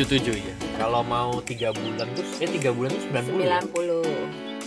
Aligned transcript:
tujuh 0.00 0.08
kita. 0.08 0.32
tujuh 0.32 0.32
tujuh 0.32 0.36
ya 0.40 0.54
kalau 0.78 1.02
mau 1.04 1.30
tiga 1.44 1.68
bulan 1.70 2.08
terus 2.16 2.30
eh 2.40 2.48
tiga 2.48 2.70
bulan 2.72 2.88
tuh 2.88 3.02
sembilan 3.04 3.24
puluh 3.26 3.36
Sembilan 3.36 3.64
puluh. 3.68 4.04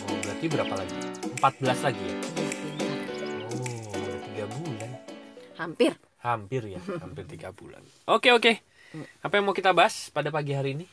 oh 0.05 0.17
berarti 0.21 0.45
berapa 0.45 0.73
lagi 0.77 0.95
empat 1.33 1.53
belas 1.57 1.79
lagi 1.81 2.03
ya 2.03 2.13
Iya, 2.13 3.45
oh 3.49 3.97
udah 3.97 4.19
tiga 4.23 4.45
bulan 4.47 4.89
Hampir. 5.53 5.91
hampir 6.19 6.61
ya 6.67 6.79
hampir 6.99 7.23
tiga 7.25 7.49
bulan 7.49 7.81
oke 8.15 8.29
oke 8.29 8.51
apa 9.19 9.33
yang 9.33 9.45
mau 9.45 9.55
kita 9.57 9.73
bahas 9.73 10.13
pada 10.13 10.29
pagi 10.29 10.53
hari 10.53 10.77
ini 10.77 10.85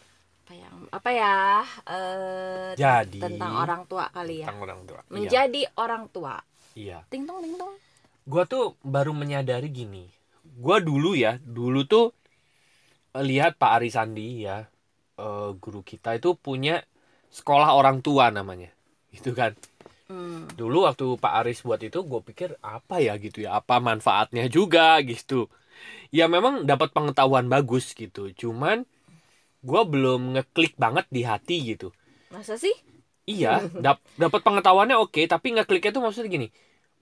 Apa 0.42 0.56
yang 0.56 0.77
apa 0.91 1.11
ya? 1.12 1.36
Eh, 1.86 2.70
jadi 2.75 3.19
tentang 3.22 3.55
orang 3.55 3.86
tua 3.86 4.09
kali 4.09 4.42
ya. 4.42 4.48
tentang 4.48 4.64
orang 4.64 4.80
tua 4.83 4.98
iya, 4.98 5.12
Menjadi 5.12 5.62
orang 5.77 6.05
tua. 6.11 6.34
iya. 6.75 6.98
Ting 7.06 7.22
tong 7.22 7.38
ting 7.38 7.55
tong. 7.55 7.70
gua 8.27 8.42
tuh 8.45 8.75
baru 8.83 9.12
menyadari 9.12 9.70
gini 9.70 10.11
gua 10.59 10.83
dulu 10.83 11.14
ya 11.14 11.38
dulu 11.38 11.86
tuh 11.86 12.11
lihat 13.16 13.59
Pak 13.60 13.70
Arisandi 13.82 14.46
ya. 14.46 14.66
Eh, 15.20 15.50
guru 15.60 15.80
kita 15.84 16.16
itu 16.19 16.34
punya 16.38 16.82
sekolah 17.30 17.74
orang 17.77 18.00
tua 18.05 18.30
namanya. 18.33 18.70
Itu 19.16 19.33
kan. 19.36 19.55
Hmm. 20.10 20.50
dulu 20.59 20.91
waktu 20.91 21.06
Pak 21.23 21.33
Aris 21.38 21.62
buat 21.62 21.78
itu 21.86 22.02
gue 22.02 22.19
pikir 22.27 22.59
apa 22.66 22.98
ya 22.98 23.14
gitu 23.23 23.46
ya 23.46 23.62
apa 23.62 23.78
manfaatnya 23.78 24.50
juga 24.50 24.98
gitu. 25.06 25.47
Ya 26.11 26.27
memang 26.27 26.66
dapat 26.66 26.91
pengetahuan 26.97 27.47
bagus 27.47 27.94
gitu. 27.94 28.31
Cuman 28.34 28.86
gue 29.62 29.83
belum 29.92 30.34
ngeklik 30.38 30.75
banget 30.78 31.06
di 31.11 31.22
hati 31.27 31.56
gitu. 31.75 31.94
Masa 32.31 32.58
sih? 32.58 32.75
iya 33.28 33.62
dap 33.84 33.98
dapat 34.19 34.41
pengetahuannya 34.47 34.97
oke 34.98 35.20
tapi 35.31 35.55
ngekliknya 35.55 35.91
tuh 35.97 36.03
maksudnya 36.05 36.31
gini 36.31 36.48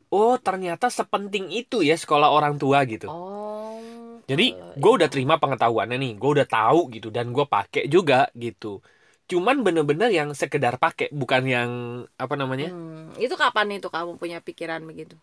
oh 0.09 0.37
ternyata 0.37 0.89
sepenting 0.89 1.49
itu 1.51 1.81
ya 1.81 1.95
sekolah 1.95 2.29
orang 2.29 2.57
tua 2.57 2.85
gitu 2.85 3.07
Oh. 3.07 3.79
jadi 4.25 4.53
kalau 4.53 4.75
gue 4.77 4.93
udah 5.01 5.09
terima 5.09 5.35
pengetahuannya 5.37 5.97
nih 5.97 6.13
gue 6.17 6.31
udah 6.37 6.47
tahu 6.47 6.89
gitu 6.93 7.09
dan 7.09 7.31
gue 7.31 7.45
pakai 7.45 7.87
juga 7.87 8.29
gitu 8.35 8.81
cuman 9.29 9.61
bener-bener 9.61 10.09
yang 10.09 10.33
sekedar 10.33 10.77
pakai 10.77 11.13
bukan 11.13 11.43
yang 11.45 11.71
apa 12.17 12.35
namanya 12.35 12.73
Hmm, 12.73 13.13
itu 13.17 13.35
kapan 13.35 13.77
itu 13.77 13.89
kamu 13.89 14.17
punya 14.17 14.41
pikiran 14.41 14.81
begitu? 14.83 15.17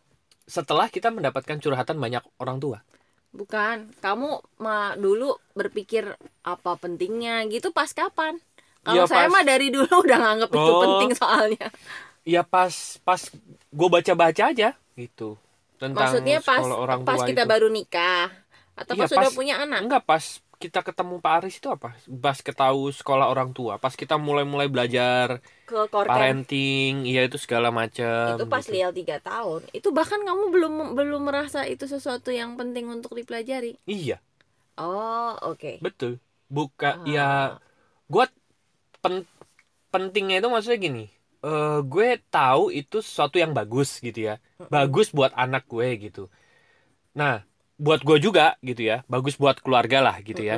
setelah 0.45 0.85
kita 0.87 1.09
mendapatkan 1.09 1.57
curhatan 1.57 1.97
banyak 1.97 2.21
orang 2.37 2.57
tua 2.57 2.85
Bukan, 3.35 3.91
kamu 3.99 4.39
mah 4.63 4.95
dulu 4.95 5.35
berpikir 5.51 6.07
apa 6.39 6.79
pentingnya 6.79 7.43
gitu 7.51 7.67
pas 7.69 7.91
kapan? 7.91 8.39
Kalau 8.79 9.03
Ya, 9.03 9.11
saya 9.11 9.27
pas- 9.27 9.33
mah 9.35 9.43
dari 9.43 9.67
dulu 9.67 9.91
udah 10.07 10.17
nganggep 10.23 10.49
itu 10.49 10.71
Oh. 10.71 10.79
penting 10.79 11.11
soalnya. 11.11 11.67
Ya 12.25 12.41
pas 12.41 12.73
pas 13.05 13.21
gue 13.71 13.87
baca-baca 13.89 14.43
aja 14.51 14.69
gitu 14.97 15.37
tentang 15.77 16.09
Maksudnya 16.09 16.39
pas 16.41 16.63
orang 16.65 16.99
pas 17.05 17.19
kita 17.21 17.43
itu. 17.45 17.51
baru 17.53 17.67
nikah 17.69 18.31
atau 18.75 18.93
Iya, 18.95 19.05
pas 19.07 19.11
sudah 19.11 19.31
punya 19.31 19.55
anak? 19.63 19.79
enggak 19.85 20.03
pas 20.03 20.23
kita 20.55 20.79
ketemu 20.87 21.19
Pak 21.19 21.33
Aris 21.43 21.55
itu 21.59 21.67
apa 21.67 21.89
pas 22.23 22.37
ketahui 22.39 22.91
sekolah 22.95 23.27
orang 23.27 23.51
tua 23.51 23.75
pas 23.75 23.91
kita 23.91 24.15
mulai-mulai 24.15 24.71
belajar 24.71 25.43
Ke 25.67 25.85
parenting 25.91 27.03
iya 27.03 27.27
itu 27.27 27.35
segala 27.35 27.69
macam 27.75 28.39
itu 28.39 28.45
pas 28.47 28.63
gitu. 28.63 28.73
lial 28.73 28.91
tiga 28.95 29.17
tahun. 29.19 29.61
Itu 29.75 29.89
bahkan 29.91 30.21
kamu 30.23 30.43
belum 30.55 30.73
belum 30.95 31.21
merasa 31.27 31.67
itu 31.67 31.85
sesuatu 31.85 32.31
yang 32.31 32.55
penting 32.59 32.87
untuk 32.87 33.11
dipelajari. 33.19 33.75
iya 33.85 34.17
Oh, 34.75 35.35
oke. 35.43 35.79
betul 35.79 36.19
buka 36.51 36.99
Ah. 36.99 37.07
ya 37.07 37.29
gue 38.07 38.25
pen- 39.03 39.27
pentingnya 39.93 40.41
itu 40.43 40.49
maksudnya 40.51 40.79
gini 40.79 41.03
eh 41.45 41.77
gue 41.91 42.07
tahu 42.35 42.63
itu 42.79 42.97
sesuatu 43.07 43.35
yang 43.43 43.51
bagus 43.59 43.89
gitu 44.07 44.19
ya. 44.29 44.35
Bagus 44.73 45.07
buat 45.17 45.31
anak 45.43 45.63
gue 45.73 45.87
gitu. 46.05 46.21
Nah 47.19 47.35
buat 47.85 48.01
gue 48.07 48.17
juga 48.25 48.45
gitu 48.69 48.81
ya. 48.91 48.97
Bagus 49.13 49.35
buat 49.41 49.57
keluarga 49.63 49.97
lah 50.05 50.15
gitu 50.29 50.41
ya. 50.51 50.57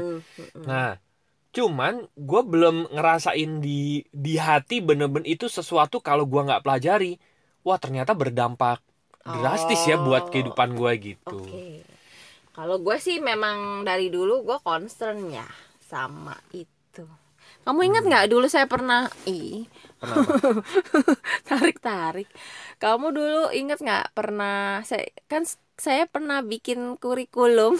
Nah 0.69 0.87
cuman 1.55 1.93
gue 2.29 2.41
belum 2.53 2.75
ngerasain 2.95 3.51
di 3.65 4.05
di 4.13 4.33
hati 4.47 4.77
bener-bener 4.87 5.27
itu 5.35 5.47
sesuatu 5.57 5.97
kalau 6.07 6.25
gue 6.31 6.41
nggak 6.47 6.63
pelajari. 6.65 7.13
Wah 7.67 7.79
ternyata 7.83 8.13
berdampak 8.21 8.79
drastis 9.33 9.81
ya 9.91 9.97
buat 10.07 10.23
Oh, 10.23 10.31
kehidupan 10.31 10.69
gue 10.79 10.93
gitu. 11.15 11.43
Oke. 11.43 11.83
Kalau 12.55 12.77
gue 12.85 12.97
sih 13.05 13.17
memang 13.29 13.57
dari 13.89 14.07
dulu 14.15 14.33
gue 14.47 14.57
concern 14.67 15.19
ya 15.31 15.47
sama 15.91 16.35
itu. 16.61 16.76
Kamu 17.67 17.79
ingat 17.83 18.03
Hmm. 18.03 18.09
nggak 18.09 18.25
dulu 18.31 18.47
saya 18.47 18.63
pernah 18.65 19.11
ih 19.27 19.67
tarik 21.49 21.77
tarik. 21.81 22.29
Kamu 22.77 23.11
dulu 23.11 23.51
ingat 23.51 23.81
nggak 23.81 24.05
pernah 24.13 24.79
saya 24.81 25.03
kan 25.27 25.43
saya 25.75 26.07
pernah 26.07 26.39
bikin 26.41 26.95
kurikulum 26.97 27.75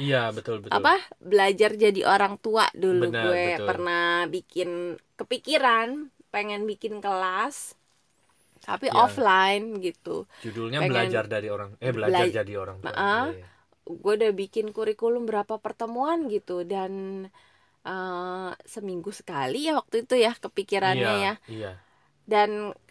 iya 0.00 0.32
betul 0.32 0.64
betul 0.64 0.72
apa 0.72 0.96
belajar 1.20 1.76
jadi 1.76 2.00
orang 2.04 2.40
tua 2.40 2.66
dulu 2.74 3.06
Benar, 3.06 3.22
gue 3.22 3.44
betul. 3.54 3.66
pernah 3.68 4.04
bikin 4.26 4.70
kepikiran 5.14 5.88
pengen 6.32 6.64
bikin 6.64 6.98
kelas 6.98 7.76
tapi 8.60 8.88
Ya. 8.88 8.96
offline 8.98 9.78
gitu. 9.80 10.24
judulnya 10.40 10.80
pengen 10.80 10.92
belajar 10.92 11.24
dari 11.26 11.48
orang 11.48 11.70
eh 11.78 11.92
belajar 11.92 12.24
bela- 12.24 12.36
jadi 12.40 12.52
orang 12.56 12.78
tua 12.80 12.90
Maaf. 12.90 13.26
Iya, 13.30 13.38
iya. 13.38 13.48
gue 13.86 14.12
udah 14.16 14.32
bikin 14.32 14.66
kurikulum 14.70 15.22
berapa 15.24 15.54
pertemuan 15.58 16.26
gitu 16.26 16.62
dan 16.64 17.26
eh, 17.88 18.50
seminggu 18.74 19.10
sekali 19.20 19.56
ya 19.66 19.72
waktu 19.80 19.96
itu 20.04 20.14
ya 20.24 20.30
kepikirannya 20.44 21.12
Iya, 21.14 21.24
ya. 21.26 21.32
iya. 21.48 21.70
Dan 22.32 22.50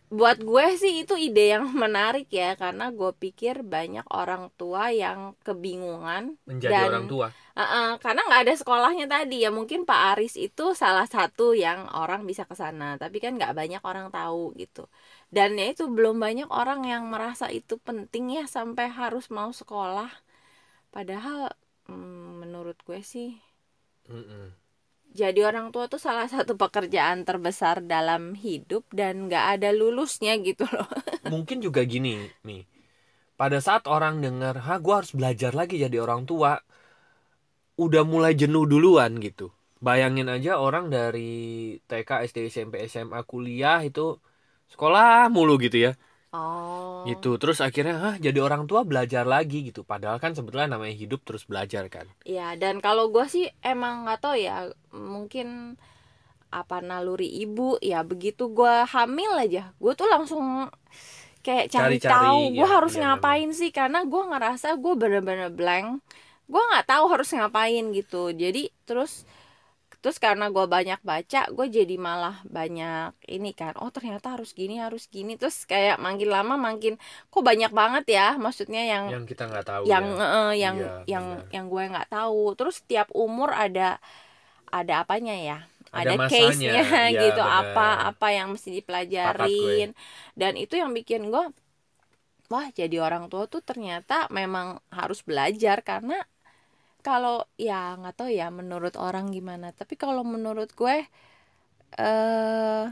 buat 0.09 0.41
gue 0.41 0.65
sih 0.81 0.93
itu 1.05 1.13
ide 1.25 1.53
yang 1.53 1.65
menarik 1.83 2.25
ya 2.33 2.57
karena 2.61 2.83
gue 2.99 3.11
pikir 3.23 3.55
banyak 3.75 4.05
orang 4.09 4.43
tua 4.59 4.89
yang 5.03 5.19
kebingungan 5.45 6.23
menjadi 6.49 6.73
Dan- 6.73 6.89
orang 6.89 7.05
tua. 7.13 7.27
Eh, 7.59 7.61
eh, 7.61 7.89
karena 8.03 8.21
nggak 8.27 8.41
ada 8.47 8.53
sekolahnya 8.61 9.05
tadi 9.15 9.35
ya. 9.45 9.49
Mungkin 9.53 9.83
Pak 9.89 10.01
Aris 10.15 10.33
itu 10.39 10.63
salah 10.83 11.05
satu 11.15 11.51
yang 11.65 11.79
orang 12.01 12.21
bisa 12.29 12.43
ke 12.49 12.55
sana 12.57 12.95
tapi 13.01 13.17
kan 13.23 13.31
nggak 13.37 13.53
banyak 13.59 13.81
orang 13.83 14.07
tahu 14.15 14.55
gitu. 14.61 14.87
Dan 15.35 15.49
ya 15.59 15.65
itu 15.73 15.83
belum 15.95 16.15
banyak 16.25 16.49
orang 16.49 16.81
yang 16.91 17.03
merasa 17.13 17.45
itu 17.53 17.75
penting 17.87 18.25
ya 18.39 18.43
sampai 18.49 18.87
harus 18.99 19.25
mau 19.37 19.51
sekolah. 19.53 20.09
Padahal 20.95 21.39
mm, 21.89 22.41
menurut 22.45 22.77
gue 22.87 22.99
sih 23.13 23.29
Mm-mm. 24.09 24.53
Jadi 25.09 25.39
orang 25.49 25.73
tua 25.73 25.89
tuh 25.89 25.97
salah 25.97 26.29
satu 26.29 26.53
pekerjaan 26.53 27.25
terbesar 27.25 27.81
dalam 27.81 28.37
hidup 28.37 28.85
dan 28.93 29.25
nggak 29.25 29.45
ada 29.57 29.69
lulusnya 29.73 30.37
gitu 30.37 30.69
loh. 30.69 30.85
Mungkin 31.33 31.59
juga 31.65 31.81
gini 31.83 32.29
nih. 32.45 32.63
Pada 33.39 33.63
saat 33.63 33.87
orang 33.87 34.19
dengar 34.19 34.59
ha 34.67 34.75
gue 34.77 34.93
harus 34.93 35.15
belajar 35.15 35.55
lagi 35.55 35.79
jadi 35.79 35.97
orang 36.03 36.27
tua 36.27 36.59
udah 37.79 38.03
mulai 38.05 38.33
jenuh 38.35 38.67
duluan 38.69 39.17
gitu. 39.23 39.49
Bayangin 39.79 40.27
aja 40.27 40.59
orang 40.59 40.91
dari 40.91 41.79
TK 41.87 42.09
SD 42.27 42.37
SMP 42.51 42.83
SMA 42.91 43.23
kuliah 43.23 43.79
itu 43.81 44.19
sekolah 44.69 45.31
mulu 45.31 45.55
gitu 45.57 45.77
ya 45.89 45.91
oh. 46.33 47.05
Gitu. 47.07 47.37
Terus 47.41 47.59
akhirnya 47.61 47.95
hah 47.99 48.15
jadi 48.17 48.39
orang 48.41 48.65
tua 48.69 48.85
belajar 48.85 49.23
lagi 49.25 49.69
gitu. 49.69 49.81
Padahal 49.85 50.17
kan 50.21 50.33
sebetulnya 50.33 50.77
namanya 50.77 50.95
hidup 50.95 51.25
terus 51.25 51.45
belajar 51.45 51.85
kan. 51.87 52.05
Ya, 52.27 52.53
dan 52.55 52.79
kalau 52.79 53.09
gue 53.09 53.25
sih 53.27 53.49
emang 53.61 54.05
nggak 54.05 54.19
tahu 54.21 54.35
ya, 54.37 54.69
mungkin 54.93 55.79
apa 56.49 56.81
naluri 56.81 57.29
ibu 57.45 57.77
ya 57.77 58.01
begitu 58.01 58.49
gue 58.49 58.73
hamil 58.89 59.37
aja, 59.37 59.69
gue 59.77 59.93
tuh 59.93 60.09
langsung 60.09 60.65
kayak 61.45 61.69
cari 61.69 62.01
Cari-cari, 62.01 62.09
tahu 62.09 62.41
gue 62.57 62.65
ya, 62.65 62.73
harus 62.73 62.93
iya, 62.97 63.01
ngapain 63.05 63.49
sih 63.53 63.69
karena 63.69 64.01
gue 64.01 64.23
ngerasa 64.33 64.73
gue 64.81 64.93
bener-bener 64.97 65.53
blank, 65.53 66.01
gue 66.49 66.61
nggak 66.73 66.89
tahu 66.89 67.05
harus 67.05 67.29
ngapain 67.37 67.93
gitu, 67.93 68.33
jadi 68.33 68.73
terus 68.89 69.29
terus 69.99 70.17
karena 70.17 70.47
gue 70.47 70.65
banyak 70.75 70.99
baca 71.03 71.41
gue 71.51 71.67
jadi 71.67 71.95
malah 71.99 72.39
banyak 72.47 73.11
ini 73.27 73.51
kan 73.51 73.75
oh 73.81 73.91
ternyata 73.91 74.35
harus 74.35 74.51
gini 74.55 74.79
harus 74.79 75.03
gini. 75.11 75.35
Terus 75.39 75.67
kayak 75.67 75.99
makin 75.99 76.29
lama 76.31 76.55
makin 76.55 76.93
kok 77.31 77.43
banyak 77.43 77.71
banget 77.71 78.05
ya 78.17 78.25
maksudnya 78.39 78.81
yang 78.87 79.05
yang 79.11 79.25
kita 79.27 79.43
nggak 79.49 79.65
tahu 79.67 79.83
yang 79.91 80.05
ya. 80.05 80.23
eh, 80.23 80.53
yang 80.63 80.77
Iya, 80.79 80.95
yang 81.11 81.25
benar. 81.27 81.51
yang 81.55 81.65
gue 81.73 81.83
nggak 81.93 82.09
tahu. 82.15 82.41
Terus 82.59 82.75
tiap 82.89 83.07
umur 83.15 83.49
ada 83.55 83.99
ada 84.69 84.93
apanya 85.03 85.35
ya? 85.35 85.57
Ada 85.89 86.13
ada, 86.15 86.27
case-nya 86.29 86.73
iya, 87.09 87.21
gitu 87.25 87.41
apa 87.41 87.81
apa 88.13 88.27
yang 88.37 88.53
mesti 88.53 88.69
dipelajarin. 88.81 89.87
Dan 90.37 90.53
itu 90.61 90.73
yang 90.77 90.91
bikin 90.93 91.33
gue 91.33 91.43
wah 92.51 92.67
jadi 92.73 92.97
orang 93.07 93.29
tua 93.31 93.45
tuh 93.53 93.61
ternyata 93.69 94.25
memang 94.33 94.67
harus 94.99 95.19
belajar 95.29 95.77
karena 95.85 96.17
kalau 96.99 97.47
ya 97.55 97.95
nggak 97.99 98.15
tahu 98.15 98.29
ya 98.31 98.47
menurut 98.51 98.95
orang 98.99 99.31
gimana. 99.31 99.71
Tapi 99.71 99.95
kalau 99.95 100.21
menurut 100.27 100.71
gue 100.75 101.07
eh 101.99 102.85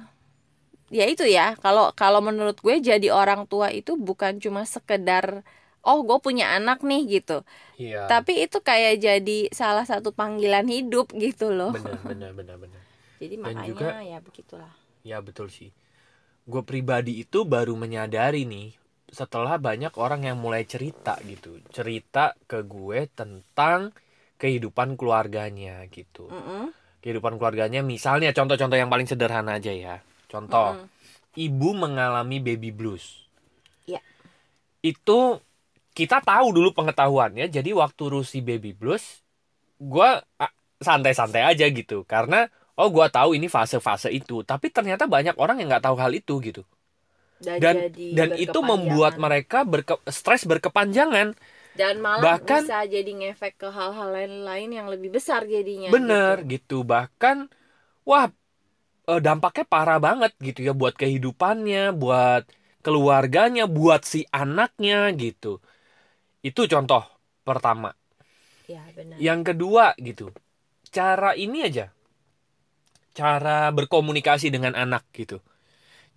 ya 0.92 1.06
itu 1.08 1.28
ya. 1.28 1.56
Kalau 1.60 1.92
kalau 1.94 2.24
menurut 2.24 2.58
gue 2.60 2.76
jadi 2.80 3.08
orang 3.12 3.46
tua 3.46 3.72
itu 3.72 4.00
bukan 4.00 4.40
cuma 4.40 4.64
sekedar 4.64 5.44
oh 5.88 6.04
gue 6.04 6.18
punya 6.20 6.56
anak 6.56 6.84
nih 6.84 7.20
gitu. 7.20 7.44
Iya. 7.80 8.08
Tapi 8.12 8.44
itu 8.48 8.60
kayak 8.60 9.00
jadi 9.00 9.40
salah 9.56 9.88
satu 9.88 10.12
panggilan 10.12 10.68
hidup 10.68 11.12
gitu 11.16 11.52
loh. 11.52 11.72
Benar 11.76 12.00
benar 12.04 12.32
benar 12.36 12.58
benar. 12.60 12.82
Jadi 13.22 13.34
Dan 13.34 13.44
makanya 13.50 13.66
juga- 13.66 13.98
ya 14.06 14.20
begitulah. 14.22 14.74
Ya 15.02 15.18
betul 15.26 15.50
sih. 15.50 15.74
Gue 16.46 16.62
pribadi 16.62 17.18
itu 17.26 17.44
baru 17.50 17.74
menyadari 17.74 18.46
nih 18.46 18.78
setelah 19.08 19.56
banyak 19.56 19.96
orang 19.96 20.28
yang 20.28 20.38
mulai 20.40 20.68
cerita 20.68 21.16
gitu, 21.24 21.64
cerita 21.72 22.36
ke 22.44 22.64
gue 22.68 23.08
tentang 23.12 23.96
kehidupan 24.38 25.00
keluarganya 25.00 25.88
gitu. 25.90 26.28
Mm-mm. 26.30 26.72
kehidupan 26.98 27.40
keluarganya 27.40 27.86
misalnya 27.86 28.36
contoh-contoh 28.36 28.76
yang 28.76 28.92
paling 28.92 29.08
sederhana 29.08 29.58
aja 29.62 29.72
ya. 29.72 29.96
Contoh 30.28 30.76
Mm-mm. 30.76 30.88
ibu 31.40 31.70
mengalami 31.78 32.38
baby 32.44 32.70
blues. 32.74 33.24
Ya. 33.88 34.04
itu 34.84 35.40
kita 35.98 36.22
tahu 36.22 36.54
dulu 36.54 36.70
pengetahuannya. 36.76 37.48
Jadi 37.50 37.72
waktu 37.74 38.04
Rusi 38.12 38.40
baby 38.44 38.76
blues 38.76 39.24
gua 39.80 40.22
ah, 40.42 40.52
santai-santai 40.82 41.44
aja 41.48 41.66
gitu. 41.72 42.04
Karena 42.06 42.48
oh 42.78 42.90
gua 42.94 43.08
tahu 43.10 43.38
ini 43.38 43.48
fase-fase 43.50 44.10
itu. 44.14 44.44
Tapi 44.46 44.70
ternyata 44.74 45.08
banyak 45.10 45.36
orang 45.40 45.62
yang 45.64 45.70
nggak 45.72 45.86
tahu 45.88 45.98
hal 46.00 46.14
itu 46.14 46.40
gitu 46.44 46.64
Dan, 47.38 47.62
dan 47.62 47.76
dan 48.18 48.30
itu 48.34 48.60
membuat 48.66 49.14
mereka 49.22 49.62
berke, 49.62 50.02
stres 50.10 50.44
berkepanjangan. 50.50 51.38
Dan 51.78 52.02
malah 52.02 52.26
bahkan- 52.26 52.66
bisa 52.66 52.82
jadi 52.90 53.12
ngefek 53.14 53.62
ke 53.62 53.70
hal-hal 53.70 54.10
lain-lain 54.10 54.70
yang 54.74 54.88
lebih 54.90 55.14
besar 55.14 55.46
jadinya 55.46 55.94
bener 55.94 56.42
gitu. 56.42 56.58
gitu. 56.58 56.78
Bahkan 56.82 57.38
wah 58.10 58.28
eh, 59.12 59.22
dampaknya 59.22 59.66
parah 59.68 60.00
banget 60.02 60.32
gitu 60.42 60.60
ya 60.68 60.74
buat 60.76 60.96
kehidupannya 60.98 61.94
buat 61.96 62.44
keluarganya 62.86 63.66
buat 63.70 64.02
si 64.08 64.26
anaknya 64.32 65.12
gitu. 65.18 65.60
Itu 66.44 66.66
contoh 66.72 67.04
pertama. 67.48 67.92
Ya 68.68 68.84
benar. 68.96 69.18
Yang 69.20 69.40
kedua 69.54 69.86
gitu. 70.00 70.32
Cara 70.92 71.36
ini 71.36 71.64
aja. 71.68 71.92
Cara 73.18 73.74
berkomunikasi 73.74 74.48
dengan 74.54 74.78
anak 74.78 75.04
gitu 75.12 75.42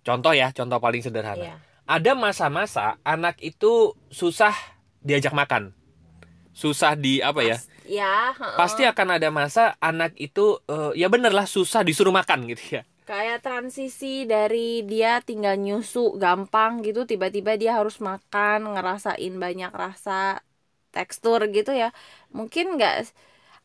contoh 0.01 0.33
ya 0.33 0.49
contoh 0.53 0.77
paling 0.81 1.01
sederhana. 1.05 1.41
Iya. 1.41 1.55
ada 1.91 2.11
masa-masa 2.15 2.95
anak 3.03 3.35
itu 3.43 3.97
susah 4.07 4.55
diajak 5.03 5.35
makan. 5.35 5.75
Susah 6.55 6.95
di 6.95 7.19
apa 7.19 7.43
ya? 7.43 7.57
Ya 7.83 8.31
heeh. 8.31 8.55
pasti 8.55 8.87
akan 8.87 9.19
ada 9.19 9.27
masa 9.27 9.75
anak 9.83 10.15
itu 10.15 10.61
eh, 10.71 10.95
ya 10.95 11.11
bener 11.11 11.35
lah 11.35 11.43
susah 11.43 11.83
disuruh 11.83 12.15
makan 12.15 12.47
gitu 12.47 12.79
ya. 12.79 12.81
Kayak 13.03 13.43
transisi 13.43 14.23
dari 14.23 14.87
dia 14.87 15.19
tinggal 15.19 15.59
nyusu 15.59 16.15
gampang 16.15 16.79
gitu 16.85 17.03
tiba-tiba 17.03 17.59
dia 17.59 17.75
harus 17.75 17.99
makan 17.99 18.71
ngerasain 18.71 19.33
banyak 19.35 19.71
rasa 19.75 20.39
tekstur 20.95 21.43
gitu 21.51 21.75
ya. 21.75 21.91
Mungkin 22.31 22.79
nggak 22.79 23.11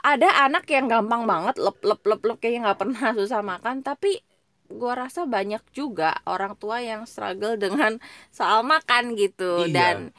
ada 0.02 0.28
anak 0.50 0.66
yang 0.70 0.90
gampang 0.90 1.30
banget 1.30 1.62
lep 1.62 1.78
lep 1.86 2.02
lep 2.02 2.22
lep 2.26 2.38
kayaknya 2.42 2.70
nggak 2.70 2.80
pernah 2.82 3.06
susah 3.18 3.42
makan 3.46 3.86
tapi 3.86 4.25
gua 4.70 4.92
rasa 5.06 5.20
banyak 5.28 5.62
juga 5.78 6.04
orang 6.28 6.52
tua 6.60 6.78
yang 6.82 7.02
struggle 7.10 7.54
dengan 7.60 7.98
soal 8.38 8.60
makan 8.66 9.14
gitu 9.20 9.44
Iya. 9.56 9.72
dan 9.76 10.12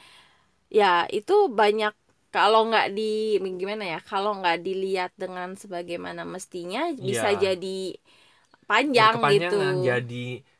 ya 0.72 1.08
itu 1.10 1.32
banyak 1.60 1.92
kalau 2.34 2.68
nggak 2.68 2.86
di 2.96 3.02
gimana 3.60 3.84
ya 3.94 3.98
kalau 4.04 4.30
nggak 4.38 4.58
dilihat 4.66 5.10
dengan 5.22 5.56
sebagaimana 5.56 6.22
mestinya 6.28 6.80
bisa 7.08 7.28
Iya. 7.28 7.44
jadi 7.44 7.68
panjang 8.70 9.16
gitu 9.32 9.56
jadi 9.86 10.16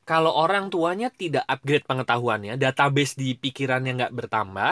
kalau 0.09 0.33
orang 0.33 0.65
tuanya 0.73 1.09
tidak 1.21 1.45
upgrade 1.53 1.85
pengetahuannya 1.91 2.53
database 2.63 3.13
di 3.21 3.37
pikirannya 3.43 3.91
nggak 3.99 4.15
bertambah 4.19 4.71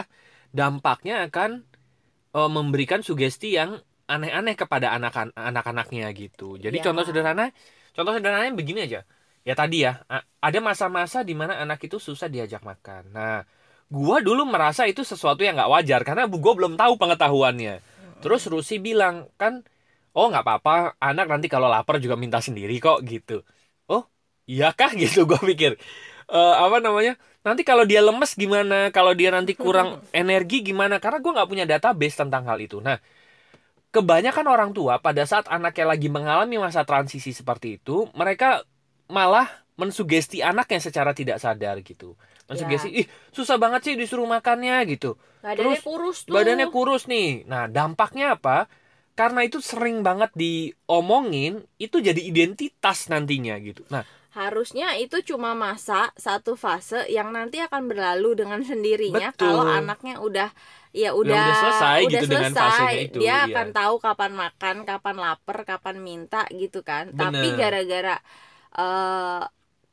dampaknya 0.59 1.13
akan 1.29 1.49
eh, 2.37 2.49
memberikan 2.57 3.01
sugesti 3.07 3.47
yang 3.59 3.71
aneh-aneh 4.07 4.55
kepada 4.61 4.87
anak 4.97 5.13
anak-anaknya 5.35 6.05
gitu 6.21 6.57
jadi 6.63 6.75
Ya. 6.75 6.83
contoh 6.85 7.03
sederhana 7.07 7.51
contoh 7.97 8.13
sederhananya 8.13 8.53
begini 8.53 8.85
aja. 8.85 9.01
Ya 9.41 9.53
tadi 9.57 9.81
ya 9.81 10.05
ada 10.43 10.59
masa-masa 10.61 11.25
di 11.25 11.33
mana 11.33 11.57
anak 11.57 11.81
itu 11.89 11.97
susah 11.97 12.29
diajak 12.29 12.61
makan. 12.61 13.09
Nah 13.09 13.41
gua 13.89 14.21
dulu 14.21 14.45
merasa 14.45 14.85
itu 14.85 15.01
sesuatu 15.01 15.41
yang 15.41 15.57
nggak 15.57 15.71
wajar 15.71 16.01
karena 16.05 16.29
gua 16.29 16.53
belum 16.53 16.77
tahu 16.77 16.93
pengetahuannya. 17.01 17.81
Terus 18.21 18.45
Rusi 18.51 18.77
bilang 18.77 19.31
kan 19.41 19.65
oh 20.17 20.27
nggak 20.29 20.43
apa-apa 20.45 20.97
anak 21.01 21.25
nanti 21.29 21.47
kalau 21.49 21.69
lapar 21.69 21.97
juga 22.03 22.17
minta 22.19 22.37
sendiri 22.43 22.77
kok 22.77 23.01
gitu. 23.05 23.41
Oh 23.89 24.03
iya 24.49 24.73
kah 24.75 24.91
gitu 25.01 25.25
gue 25.29 25.39
pikir. 25.55 25.71
Eh, 26.27 26.55
apa 26.59 26.77
namanya 26.83 27.15
nanti 27.45 27.61
kalau 27.63 27.87
dia 27.87 28.03
lemes 28.03 28.35
gimana? 28.35 28.91
Kalau 28.91 29.13
dia 29.15 29.29
nanti 29.31 29.55
kurang 29.55 30.03
energi 30.21 30.65
gimana? 30.65 30.99
Karena 30.99 31.17
gue 31.23 31.31
nggak 31.37 31.49
punya 31.49 31.65
database 31.69 32.15
tentang 32.19 32.43
hal 32.49 32.59
itu. 32.59 32.83
Nah 32.83 32.97
kebanyakan 33.97 34.45
orang 34.45 34.71
tua 34.77 35.01
pada 35.01 35.25
saat 35.25 35.49
anaknya 35.49 35.89
lagi 35.89 36.07
mengalami 36.13 36.61
masa 36.61 36.85
transisi 36.85 37.33
seperti 37.33 37.81
itu 37.81 38.05
mereka 38.13 38.61
malah 39.09 39.49
mensugesti 39.73 40.45
anaknya 40.45 40.77
secara 40.77 41.17
tidak 41.17 41.41
sadar 41.41 41.81
gitu 41.81 42.13
mensugesti 42.45 42.93
ih 42.93 43.05
susah 43.33 43.57
banget 43.57 43.81
sih 43.89 43.93
disuruh 43.97 44.29
makannya 44.29 44.85
gitu 44.93 45.17
badannya 45.47 45.79
Terus, 45.79 45.85
kurus 45.85 46.17
tuh 46.27 46.33
badannya 46.35 46.67
kurus 46.67 47.03
nih. 47.07 47.47
Nah, 47.47 47.71
dampaknya 47.71 48.35
apa? 48.35 48.67
Karena 49.17 49.41
itu 49.41 49.57
sering 49.63 50.05
banget 50.05 50.29
diomongin, 50.37 51.65
itu 51.81 51.97
jadi 51.97 52.21
identitas 52.21 53.09
nantinya 53.09 53.57
gitu. 53.57 53.81
Nah, 53.89 54.05
harusnya 54.37 54.87
itu 55.01 55.17
cuma 55.29 55.51
masa 55.57 56.13
satu 56.15 56.53
fase 56.53 56.99
yang 57.09 57.29
nanti 57.33 57.57
akan 57.57 57.83
berlalu 57.91 58.29
dengan 58.39 58.59
sendirinya 58.69 59.33
Betul. 59.33 59.41
kalau 59.43 59.65
anaknya 59.65 60.13
udah 60.21 60.49
ya 60.93 61.09
Udah- 61.13 61.33
udah 61.33 61.41
udah 61.41 61.55
selesai 61.61 61.97
udah 62.07 62.21
gitu 62.21 62.25
dengan 62.33 62.51
selesai. 62.53 62.69
fasenya 62.71 63.01
itu, 63.05 63.17
dia 63.21 63.27
iya. 63.29 63.37
akan 63.49 63.67
tahu 63.73 63.95
kapan 63.99 64.31
makan 64.33 64.75
kapan 64.89 65.15
lapar 65.17 65.57
kapan 65.65 65.95
minta 65.99 66.41
gitu 66.53 66.79
kan 66.81 67.03
tapi 67.13 67.47
Bener. 67.49 67.57
gara-gara 67.59 68.15
eh, 68.77 69.41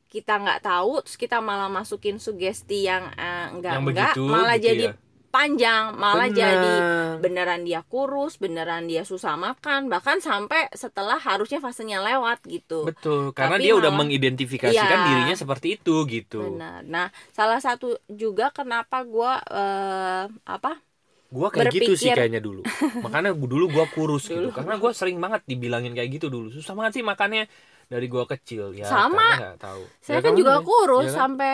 kita 0.09 0.33
nggak 0.39 0.59
tahu 0.63 0.91
terus 1.03 1.17
kita 1.19 1.37
malah 1.43 1.67
masukin 1.67 2.17
sugesti 2.21 2.87
yang 2.87 3.03
eh, 3.17 3.45
enggak 3.51 3.73
yang 3.75 3.83
enggak 3.83 4.13
malah 4.23 4.55
gitu 4.57 4.65
jadi 4.71 4.85
ya. 4.89 4.93
Panjang 5.35 5.83
malah 5.93 6.27
Bener. 6.27 6.39
jadi 6.39 6.73
beneran 7.19 7.61
dia 7.61 7.83
kurus 7.83 8.35
beneran 8.35 8.87
dia 8.87 9.03
susah 9.03 9.35
makan 9.35 9.87
bahkan 9.87 10.17
sampai 10.19 10.71
setelah 10.71 11.19
harusnya 11.19 11.59
fasenya 11.59 11.99
lewat 11.99 12.39
gitu 12.45 12.87
betul, 12.87 13.35
karena 13.35 13.59
Tapi 13.59 13.65
dia 13.65 13.73
udah 13.75 13.91
malah- 13.91 14.07
mengidentifikasikan 14.07 14.71
Iya. 14.97 15.05
dirinya 15.05 15.35
seperti 15.35 15.67
itu 15.75 15.95
gitu. 16.05 16.39
Benar. 16.47 16.81
Nah, 16.85 17.07
salah 17.31 17.59
satu 17.59 17.99
juga 18.07 18.49
kenapa 18.49 19.03
gua 19.03 19.43
eh, 19.43 20.23
apa? 20.45 20.79
Gua 21.27 21.49
kayak 21.49 21.73
gitu 21.73 21.93
sih 21.93 22.07
Berpikir. 22.07 22.15
kayaknya 22.15 22.39
dulu. 22.39 22.61
Makanya 23.05 23.35
gua- 23.35 23.49
dulu 23.49 23.65
gua 23.67 23.85
kurus 23.87 24.25
gitu. 24.25 24.39
Dulu. 24.39 24.55
Karena 24.55 24.77
gua 24.77 24.91
sering 24.91 25.17
banget 25.17 25.41
dibilangin 25.43 25.91
kayak 25.91 26.09
gitu 26.13 26.27
dulu. 26.29 26.47
Susah 26.49 26.71
banget 26.71 26.95
sih 26.95 27.03
makannya 27.03 27.49
dari 27.85 28.05
gua 28.07 28.23
kecil 28.25 28.71
ya. 28.71 28.85
Sama. 28.85 29.19
karena 29.35 29.51
nggak 29.51 29.59
tahu. 29.59 29.83
Saya 29.99 30.15
Ya, 30.15 30.21
kan 30.21 30.31
kamu 30.31 30.39
juga 30.39 30.55
kurus 30.61 31.05
Ya 31.05 31.11
kan? 31.11 31.19
sampai 31.19 31.53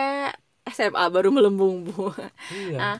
SMA 0.68 1.04
baru 1.08 1.28
melembung 1.28 1.82
bu. 1.82 2.14
Iya. 2.52 2.78
Nah, 2.78 2.96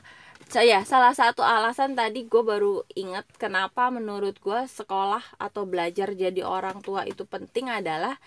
saya 0.53 0.85
salah 0.85 1.17
satu 1.17 1.41
alasan 1.41 1.97
tadi 1.97 2.29
gue 2.29 2.43
baru 2.45 2.85
ingat 2.93 3.25
kenapa 3.41 3.89
menurut 3.89 4.37
gue 4.37 4.69
sekolah 4.69 5.41
atau 5.41 5.65
belajar 5.65 6.13
jadi 6.13 6.45
orang 6.45 6.85
tua 6.85 7.09
itu 7.09 7.25
penting 7.25 7.73
adalah 7.73 8.21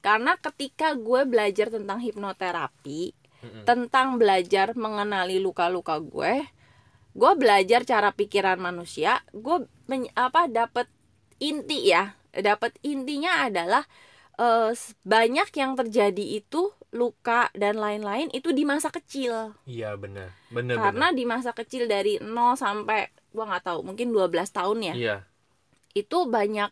karena 0.00 0.40
ketika 0.40 0.96
gue 0.96 1.26
belajar 1.26 1.66
tentang 1.66 1.98
hipnoterapi, 1.98 3.10
Mm-mm. 3.42 3.66
tentang 3.66 4.22
belajar 4.22 4.72
mengenali 4.78 5.42
luka-luka 5.42 5.98
gue, 5.98 6.46
gue 7.12 7.32
belajar 7.34 7.82
cara 7.82 8.14
pikiran 8.14 8.54
manusia, 8.56 9.18
gue 9.34 9.66
men- 9.90 10.08
apa 10.14 10.46
dapat 10.46 10.86
inti 11.42 11.90
ya, 11.90 12.14
dapat 12.30 12.78
intinya 12.86 13.50
adalah 13.50 13.82
eh, 14.38 14.72
banyak 15.02 15.50
yang 15.58 15.74
terjadi 15.74 16.38
itu 16.38 16.70
luka 16.96 17.52
dan 17.52 17.76
lain-lain 17.76 18.32
itu 18.32 18.50
di 18.50 18.64
masa 18.64 18.88
kecil 18.90 19.52
Iya 19.68 19.94
benar. 19.94 20.32
Benar 20.48 20.76
karena 20.80 21.06
di 21.12 21.24
masa 21.28 21.52
kecil 21.52 21.86
dari 21.86 22.18
0 22.18 22.56
sampai 22.56 23.12
gua 23.30 23.44
nggak 23.52 23.64
tahu 23.68 23.80
mungkin 23.84 24.10
12 24.10 24.32
tahun 24.50 24.78
ya. 24.92 24.94
Iya. 24.96 25.16
itu 25.96 26.28
banyak 26.28 26.70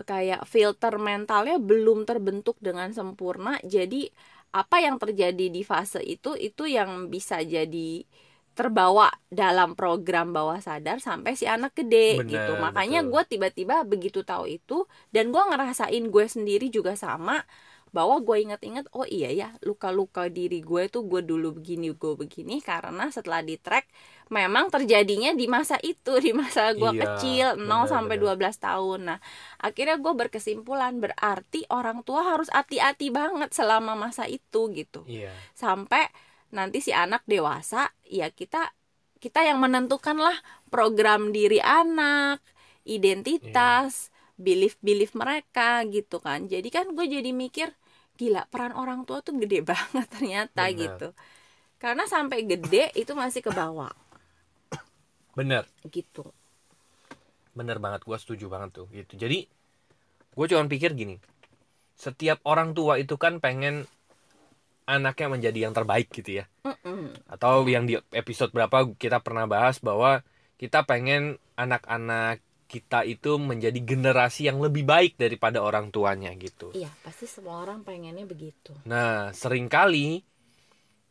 eh, 0.00 0.04
kayak 0.04 0.48
filter 0.48 0.96
mentalnya 0.96 1.56
belum 1.60 2.08
terbentuk 2.08 2.56
dengan 2.60 2.88
sempurna 2.92 3.60
jadi 3.64 4.08
apa 4.52 4.84
yang 4.84 5.00
terjadi 5.00 5.48
di 5.48 5.62
fase 5.64 6.00
itu 6.04 6.36
itu 6.36 6.68
yang 6.68 7.08
bisa 7.08 7.40
jadi 7.40 8.04
terbawa 8.52 9.08
dalam 9.32 9.72
program 9.72 10.36
bawah 10.36 10.60
sadar 10.60 11.00
sampai 11.00 11.32
si 11.32 11.48
anak 11.48 11.72
gede 11.72 12.20
Benar, 12.20 12.28
gitu 12.28 12.52
makanya 12.60 13.00
gue 13.00 13.22
tiba-tiba 13.24 13.80
begitu 13.88 14.20
tahu 14.20 14.44
itu 14.44 14.84
dan 15.08 15.32
gue 15.32 15.40
ngerasain 15.40 16.04
gue 16.04 16.26
sendiri 16.28 16.68
juga 16.68 16.92
sama 16.92 17.48
bahwa 17.92 18.24
gue 18.24 18.36
inget-inget 18.40 18.88
oh 18.96 19.04
iya 19.04 19.28
ya 19.28 19.48
luka-luka 19.60 20.32
diri 20.32 20.64
gue 20.64 20.88
tuh 20.88 21.04
gue 21.04 21.20
dulu 21.20 21.52
begini 21.52 21.92
gue 21.92 22.12
begini 22.16 22.64
karena 22.64 23.12
setelah 23.12 23.44
di 23.44 23.60
track 23.60 23.84
memang 24.32 24.72
terjadinya 24.72 25.36
di 25.36 25.44
masa 25.44 25.76
itu 25.84 26.16
di 26.24 26.32
masa 26.32 26.72
gue 26.72 26.88
Iya, 26.88 27.00
kecil 27.04 27.46
0 27.54 27.60
benar, 27.60 27.84
sampai 27.84 28.16
benar. 28.16 28.36
12 28.40 28.56
tahun 28.64 29.00
nah 29.12 29.18
akhirnya 29.60 30.00
gue 30.00 30.12
berkesimpulan 30.16 30.96
berarti 30.98 31.68
orang 31.68 32.00
tua 32.00 32.24
harus 32.24 32.48
hati-hati 32.48 33.12
banget 33.12 33.52
selama 33.52 33.92
masa 33.92 34.24
itu 34.24 34.72
gitu 34.72 35.04
Iya. 35.04 35.28
sampai 35.52 36.08
nanti 36.48 36.80
si 36.80 36.96
anak 36.96 37.24
dewasa 37.28 37.92
ya 38.08 38.32
kita 38.32 38.72
kita 39.20 39.44
yang 39.44 39.60
menentukan 39.60 40.16
lah 40.16 40.34
program 40.72 41.28
diri 41.30 41.60
anak 41.60 42.40
identitas 42.82 44.08
belief 44.40 44.80
belief 44.80 45.12
mereka 45.12 45.84
gitu 45.86 46.18
kan 46.18 46.48
jadi 46.48 46.66
kan 46.72 46.96
gue 46.96 47.04
jadi 47.06 47.30
mikir 47.30 47.68
gila 48.16 48.44
peran 48.48 48.72
orang 48.76 49.04
tua 49.08 49.24
tuh 49.24 49.36
gede 49.40 49.64
banget 49.70 50.06
ternyata 50.08 50.68
Benar. 50.68 50.76
gitu 50.76 51.08
karena 51.82 52.04
sampai 52.06 52.46
gede 52.46 52.94
itu 52.94 53.12
masih 53.16 53.42
ke 53.42 53.50
bawah 53.50 53.92
Benar. 55.38 55.66
gitu 55.88 56.28
bener 57.52 57.76
banget 57.76 58.08
gue 58.08 58.16
setuju 58.16 58.48
banget 58.48 58.80
tuh 58.80 58.86
gitu 58.88 59.12
jadi 59.20 59.44
gue 60.32 60.46
cuma 60.48 60.64
pikir 60.64 60.96
gini 60.96 61.20
setiap 61.92 62.40
orang 62.48 62.72
tua 62.72 62.96
itu 62.96 63.20
kan 63.20 63.38
pengen 63.44 63.84
anaknya 64.88 65.28
menjadi 65.28 65.58
yang 65.68 65.74
terbaik 65.76 66.08
gitu 66.10 66.42
ya 66.42 66.44
Mm-mm. 66.64 67.12
atau 67.28 67.62
yang 67.68 67.84
di 67.84 68.00
episode 68.16 68.50
berapa 68.50 68.88
kita 68.96 69.20
pernah 69.20 69.44
bahas 69.44 69.78
bahwa 69.78 70.24
kita 70.56 70.82
pengen 70.88 71.36
anak-anak 71.54 72.40
kita 72.72 73.04
itu 73.04 73.36
menjadi 73.36 73.76
generasi 73.84 74.48
yang 74.48 74.56
lebih 74.64 74.88
baik 74.88 75.20
daripada 75.20 75.60
orang 75.60 75.92
tuanya 75.92 76.32
gitu. 76.40 76.72
Iya, 76.72 76.88
pasti 77.04 77.28
semua 77.28 77.60
orang 77.60 77.84
pengennya 77.84 78.24
begitu. 78.24 78.72
Nah, 78.88 79.28
sering 79.36 79.68
kali 79.68 80.24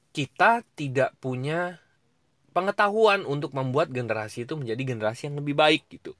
kita 0.09 0.65
tidak 0.73 1.13
punya 1.21 1.77
pengetahuan 2.51 3.29
untuk 3.29 3.53
membuat 3.53 3.93
generasi 3.93 4.49
itu 4.49 4.57
menjadi 4.57 4.97
generasi 4.97 5.29
yang 5.29 5.37
lebih 5.37 5.53
baik 5.53 5.85
gitu. 5.93 6.17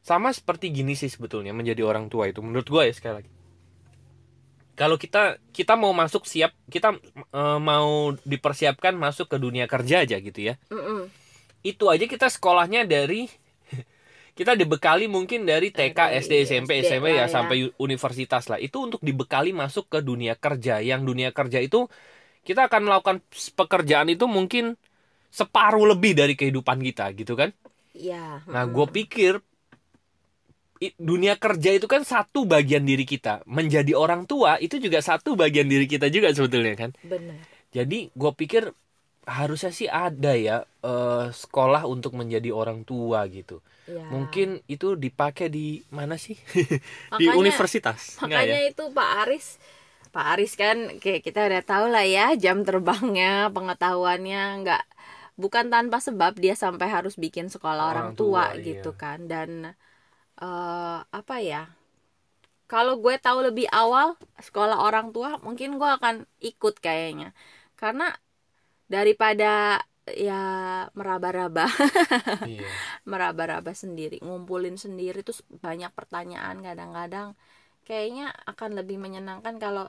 Sama 0.00 0.32
seperti 0.32 0.72
gini 0.72 0.96
sih 0.96 1.12
sebetulnya 1.12 1.52
menjadi 1.52 1.84
orang 1.84 2.08
tua 2.08 2.32
itu 2.32 2.40
menurut 2.40 2.64
gue 2.64 2.82
ya 2.88 2.94
sekali 2.96 3.14
lagi. 3.20 3.32
Kalau 4.78 4.96
kita 4.96 5.42
kita 5.52 5.74
mau 5.74 5.92
masuk 5.92 6.24
siap, 6.24 6.54
kita 6.70 6.96
e, 7.34 7.42
mau 7.58 8.14
dipersiapkan 8.22 8.94
masuk 8.94 9.28
ke 9.28 9.36
dunia 9.36 9.68
kerja 9.68 10.06
aja 10.06 10.16
gitu 10.22 10.40
ya. 10.40 10.54
Mm-mm. 10.70 11.10
Itu 11.66 11.90
aja 11.90 12.06
kita 12.06 12.30
sekolahnya 12.30 12.86
dari 12.86 13.26
kita 14.38 14.54
dibekali 14.54 15.10
mungkin 15.10 15.42
dari 15.42 15.74
TK, 15.74 16.14
SD, 16.22 16.46
SMP, 16.46 16.78
lah 16.86 17.10
ya 17.10 17.16
ya. 17.18 17.26
sampai 17.26 17.74
universitas 17.82 18.46
lah. 18.46 18.62
Itu 18.62 18.86
untuk 18.86 19.02
dibekali 19.02 19.50
masuk 19.50 19.90
ke 19.90 19.98
dunia 19.98 20.38
kerja. 20.38 20.78
Yang 20.78 21.10
dunia 21.10 21.34
kerja 21.34 21.58
itu 21.58 21.90
kita 22.46 22.70
akan 22.70 22.86
melakukan 22.86 23.18
pekerjaan 23.58 24.06
itu 24.14 24.30
mungkin 24.30 24.78
separuh 25.34 25.90
lebih 25.90 26.14
dari 26.14 26.38
kehidupan 26.38 26.78
kita 26.86 27.10
gitu 27.18 27.34
kan. 27.34 27.50
Iya. 27.98 28.46
Nah, 28.46 28.62
gue 28.70 28.86
pikir 28.86 29.42
dunia 30.94 31.34
kerja 31.34 31.74
itu 31.74 31.90
kan 31.90 32.06
satu 32.06 32.46
bagian 32.46 32.86
diri 32.86 33.02
kita. 33.02 33.42
Menjadi 33.42 33.90
orang 33.98 34.22
tua 34.30 34.62
itu 34.62 34.78
juga 34.78 35.02
satu 35.02 35.34
bagian 35.34 35.66
diri 35.66 35.90
kita 35.90 36.06
juga 36.14 36.30
sebetulnya 36.30 36.78
kan. 36.78 36.90
benar. 37.02 37.42
Jadi 37.74 38.14
gue 38.14 38.32
pikir 38.38 38.70
harusnya 39.28 39.72
sih 39.78 39.88
ada 39.90 40.32
ya 40.46 40.56
eh, 40.84 41.24
sekolah 41.42 41.82
untuk 41.94 42.12
menjadi 42.20 42.50
orang 42.60 42.80
tua 42.88 43.20
gitu. 43.28 43.60
Iya. 43.88 44.04
Mungkin 44.12 44.48
itu 44.68 44.96
dipakai 45.04 45.46
di 45.52 45.84
mana 45.92 46.16
sih? 46.20 46.36
di 47.20 47.28
Makanya- 47.28 47.36
universitas. 47.40 48.00
Nggak 48.24 48.42
Makanya 48.42 48.58
ya? 48.64 48.68
itu 48.72 48.84
Pak 48.96 49.10
Aris 49.24 49.46
Pak 50.14 50.26
Aris 50.34 50.52
kan 50.56 50.76
kayak 51.02 51.20
kita 51.26 51.40
udah 51.48 51.62
tahu 51.64 51.86
lah 51.94 52.04
ya 52.16 52.26
jam 52.44 52.64
terbangnya, 52.68 53.52
pengetahuannya 53.54 54.42
nggak 54.64 54.82
bukan 55.42 55.66
tanpa 55.74 55.98
sebab 56.02 56.32
dia 56.40 56.54
sampai 56.58 56.88
harus 56.90 57.14
bikin 57.20 57.46
sekolah 57.52 57.84
orang, 57.92 58.16
Orang 58.16 58.18
tua, 58.20 58.44
tua, 58.56 58.64
gitu 58.64 58.90
iya. 58.92 59.00
kan 59.02 59.18
dan 59.30 59.50
eh, 60.40 60.98
apa 61.20 61.36
ya? 61.44 61.62
Kalau 62.68 63.00
gue 63.00 63.14
tahu 63.16 63.38
lebih 63.48 63.64
awal 63.72 64.12
sekolah 64.46 64.76
orang 64.88 65.08
tua, 65.16 65.40
mungkin 65.40 65.80
gue 65.80 65.88
akan 65.88 66.28
ikut 66.50 66.74
kayaknya. 66.84 67.32
Karena 67.80 68.12
daripada 68.94 69.44
ya 70.08 70.32
meraba-raba 70.98 71.64
Iya. 72.48 72.64
meraba-raba 73.10 73.72
sendiri, 73.76 74.16
ngumpulin 74.24 74.76
sendiri 74.80 75.20
terus 75.26 75.40
banyak 75.64 75.90
pertanyaan 75.98 76.56
kadang-kadang 76.64 77.28
kayaknya 77.86 78.32
akan 78.50 78.70
lebih 78.78 78.96
menyenangkan 79.04 79.56
kalau 79.64 79.84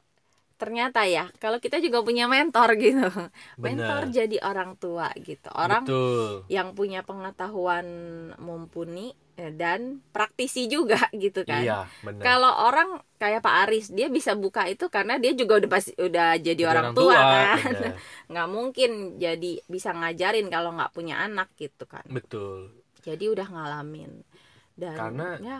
ternyata 0.59 1.07
ya 1.07 1.31
kalau 1.39 1.57
kita 1.57 1.79
juga 1.79 2.03
punya 2.03 2.27
mentor 2.27 2.75
gitu. 2.75 3.07
Mentor 3.63 4.11
Benar. 4.11 4.13
jadi 4.13 4.37
orang 4.43 4.75
tua 4.75 5.07
gitu. 5.15 5.47
Orang 5.55 5.87
Betul. 5.87 6.43
yang 6.51 6.75
punya 6.75 6.99
pengetahuan 7.01 7.87
mumpuni 8.35 9.15
eh, 9.39 9.55
dan 9.55 10.03
praktisi 10.11 10.67
juga 10.67 10.99
gitu 11.15 11.47
kan. 11.47 11.63
Iya. 11.63 11.87
Kalau 12.19 12.51
orang 12.67 12.99
kayak 13.15 13.39
Pak 13.39 13.55
Aris 13.65 13.87
dia 13.95 14.11
bisa 14.11 14.35
buka 14.35 14.67
itu 14.67 14.91
karena 14.91 15.15
dia 15.15 15.31
juga 15.31 15.63
udah 15.63 15.69
pasti 15.71 15.95
udah 15.95 16.35
jadi, 16.35 16.59
Jadi 16.59 16.63
orang, 16.67 16.91
tua, 16.91 17.15
kan. 17.15 17.57
benar. 17.63 17.93
nggak 18.35 18.47
mungkin 18.51 18.91
jadi 19.15 19.51
bisa 19.65 19.95
ngajarin 19.95 20.51
kalau 20.51 20.75
nggak 20.75 20.91
punya 20.91 21.23
anak 21.23 21.49
gitu 21.55 21.87
kan 21.87 22.03
Betul. 22.11 22.75
jadi 23.01 23.31
udah 23.31 23.47
ngalamin 23.47 24.27
dan 24.75 24.95
Karena- 24.95 25.39
ya 25.39 25.59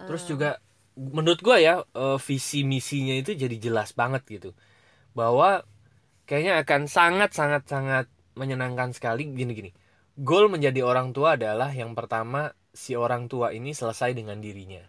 Terus 0.00 0.22
eh, 0.24 0.28
juga 0.28 0.50
menurut 1.00 1.40
gua 1.40 1.56
ya 1.56 1.74
eh, 1.96 2.18
visi 2.20 2.60
misinya 2.68 3.16
itu 3.16 3.32
jadi 3.32 3.56
jelas 3.56 3.96
banget 3.96 4.22
gitu. 4.28 4.50
Bahwa 5.16 5.64
kayaknya 6.28 6.60
akan 6.62 6.82
sangat 6.86 7.30
sangat 7.32 7.62
sangat 7.66 8.06
menyenangkan 8.36 8.92
sekali 8.92 9.26
gini-gini. 9.32 9.72
Goal 10.20 10.52
menjadi 10.52 10.84
orang 10.84 11.16
tua 11.16 11.40
adalah 11.40 11.72
yang 11.72 11.96
pertama 11.96 12.52
si 12.76 12.94
orang 12.94 13.26
tua 13.32 13.50
ini 13.56 13.72
selesai 13.72 14.12
dengan 14.12 14.38
dirinya. 14.38 14.84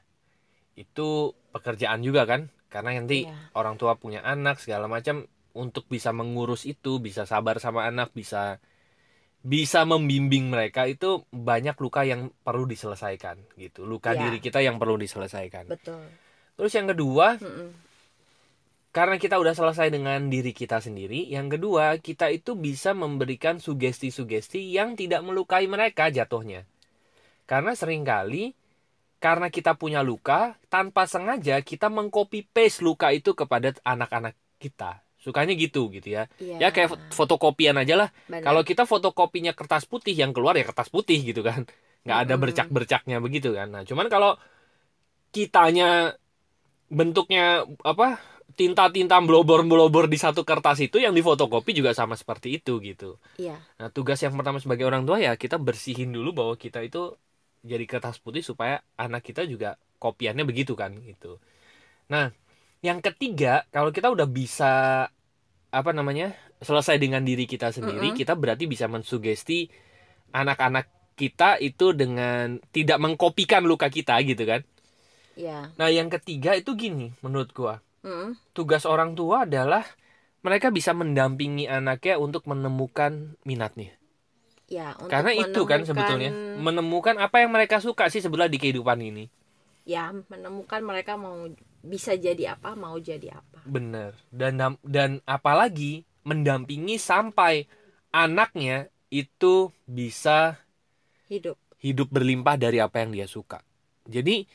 Itu 0.76 1.34
pekerjaan 1.56 2.04
juga 2.04 2.28
kan? 2.28 2.52
Karena 2.72 2.96
nanti 2.96 3.28
Iya. 3.28 3.36
orang 3.56 3.76
tua 3.76 3.96
punya 4.00 4.24
anak 4.24 4.60
segala 4.64 4.88
macam 4.88 5.28
untuk 5.52 5.88
bisa 5.92 6.16
mengurus 6.16 6.64
itu, 6.64 7.04
bisa 7.04 7.28
sabar 7.28 7.60
sama 7.60 7.84
anak, 7.84 8.16
bisa 8.16 8.64
bisa 9.42 9.82
membimbing 9.90 10.54
mereka 10.54 10.86
itu 10.86 11.26
banyak 11.34 11.74
luka 11.82 12.06
yang 12.06 12.30
perlu 12.46 12.70
diselesaikan 12.70 13.42
gitu. 13.58 13.90
Luka 13.90 14.14
Iya. 14.14 14.30
diri 14.30 14.38
kita 14.38 14.62
yang 14.62 14.78
perlu 14.78 15.02
diselesaikan. 15.02 15.66
betul 15.70 16.02
Terus 16.62 16.78
yang 16.78 16.94
kedua, 16.94 17.42
Mm-mm. 17.42 17.74
karena 18.94 19.18
kita 19.18 19.42
udah 19.42 19.58
selesai 19.58 19.90
dengan 19.90 20.30
diri 20.30 20.54
kita 20.54 20.78
sendiri, 20.78 21.26
yang 21.26 21.50
kedua 21.50 21.98
kita 21.98 22.30
itu 22.30 22.54
bisa 22.54 22.94
memberikan 22.94 23.58
sugesti-sugesti 23.58 24.62
yang 24.70 24.94
tidak 24.94 25.26
melukai 25.26 25.66
mereka 25.66 26.14
jatuhnya. 26.14 26.70
Karena 27.50 27.74
sering 27.74 28.06
kali 28.06 28.54
karena 29.22 29.54
kita 29.54 29.78
punya 29.78 30.02
luka, 30.02 30.58
tanpa 30.70 31.06
sengaja 31.06 31.62
kita 31.62 31.90
mengcopy 31.94 32.46
paste 32.50 32.82
luka 32.82 33.14
itu 33.14 33.38
kepada 33.38 33.74
anak-anak 33.86 34.34
kita. 34.58 35.02
Sukanya 35.26 35.54
gitu 35.64 35.80
gitu 35.96 36.08
ya. 36.18 36.22
Iya, 36.40 36.56
Ya 36.62 36.68
kayak 36.74 36.90
fot- 36.94 37.06
fotokopian 37.20 37.76
aja 37.82 37.94
lah. 38.02 38.10
Kalau 38.44 38.62
kita 38.70 38.84
fotokopinya 38.92 39.52
kertas 39.60 39.84
putih 39.92 40.14
yang 40.22 40.32
keluar 40.36 40.54
ya 40.60 40.64
kertas 40.70 40.90
putih 40.96 41.20
gitu 41.30 41.42
kan. 41.50 41.62
nggak 42.06 42.20
ada 42.26 42.34
Mm-mm. 42.34 42.42
bercak-bercaknya 42.42 43.18
begitu 43.26 43.50
kan. 43.58 43.68
Nah, 43.74 43.84
cuman 43.90 44.08
kalau 44.10 44.32
kitanya 45.32 46.18
bentuknya 46.92 47.66
apa? 47.86 48.20
tinta-tinta 48.52 49.16
blobor-blobor 49.24 50.12
di 50.12 50.20
satu 50.20 50.44
kertas 50.44 50.84
itu 50.84 51.00
yang 51.00 51.16
difotokopi 51.16 51.72
juga 51.72 51.96
sama 51.96 52.20
seperti 52.20 52.60
itu 52.60 52.84
gitu. 52.84 53.16
iya 53.38 53.66
Nah, 53.80 53.90
tugas 53.90 54.20
yang 54.22 54.36
pertama 54.38 54.60
sebagai 54.64 54.86
orang 54.86 55.04
tua 55.08 55.18
ya 55.24 55.34
kita 55.40 55.58
bersihin 55.60 56.12
dulu 56.12 56.32
bahwa 56.36 56.56
kita 56.60 56.84
itu 56.86 57.16
jadi 57.64 57.86
kertas 57.90 58.18
putih 58.24 58.44
supaya 58.46 58.84
anak 59.00 59.22
kita 59.28 59.46
juga 59.50 59.80
kopiannya 60.04 60.44
begitu 60.48 60.74
kan 60.76 60.92
gitu. 61.04 61.40
Nah, 62.12 62.32
yang 62.88 63.00
ketiga, 63.06 63.66
kalau 63.74 63.90
kita 63.96 64.08
udah 64.16 64.28
bisa 64.30 64.66
apa 65.72 65.92
namanya? 65.96 66.36
selesai 66.62 67.02
dengan 67.02 67.26
diri 67.26 67.50
kita 67.50 67.74
sendiri, 67.74 68.14
Mm-mm. 68.14 68.16
kita 68.20 68.38
berarti 68.38 68.70
bisa 68.70 68.86
mensugesti 68.86 69.66
anak-anak 70.34 70.86
kita 71.18 71.58
itu 71.62 71.94
dengan 71.96 72.62
tidak 72.76 72.98
mengkopikan 73.02 73.64
luka 73.66 73.90
kita 73.90 74.18
gitu 74.26 74.44
kan. 74.46 74.62
iya 75.36 75.72
Nah, 75.80 75.90
yang 75.98 76.08
ketiga 76.16 76.52
itu 76.62 76.72
gini 76.84 77.08
menurut 77.24 77.50
gua. 77.58 77.76
Mm-mm. 78.04 78.36
Tugas 78.58 78.84
orang 78.94 79.12
tua 79.20 79.38
adalah 79.48 79.84
mereka 80.46 80.68
bisa 80.78 80.92
mendampingi 81.02 81.66
anaknya 81.78 82.16
untuk 82.26 82.44
menemukan 82.52 83.14
minatnya. 83.50 83.92
ya 84.76 84.96
untuk 85.04 85.12
Karena 85.14 85.32
itu 85.44 85.62
kan 85.72 85.82
sebetulnya 85.90 86.30
menemukan 86.66 87.16
apa 87.26 87.38
yang 87.44 87.52
mereka 87.56 87.78
suka 87.86 88.04
sih 88.14 88.22
sebenarnya 88.24 88.54
di 88.56 88.62
kehidupan 88.64 88.98
ini. 89.10 89.24
ya 89.94 90.04
menemukan 90.32 90.82
mereka 90.90 91.14
mau 91.24 91.38
bisa 91.82 92.14
jadi 92.14 92.56
apa 92.58 92.78
mau 92.78 92.98
jadi 92.98 93.38
apa 93.38 93.52
Bener. 93.66 94.18
Dan 94.34 94.58
dan 94.82 95.22
apalagi 95.26 96.06
mendampingi 96.26 96.98
sampai 96.98 97.66
anaknya 98.14 98.90
itu 99.10 99.70
bisa 99.86 100.58
hidup 101.30 101.58
hidup 101.82 102.08
berlimpah 102.14 102.58
dari 102.58 102.78
apa 102.78 103.02
yang 103.02 103.12
dia 103.14 103.28
suka. 103.30 103.62
Jadi 104.06 104.46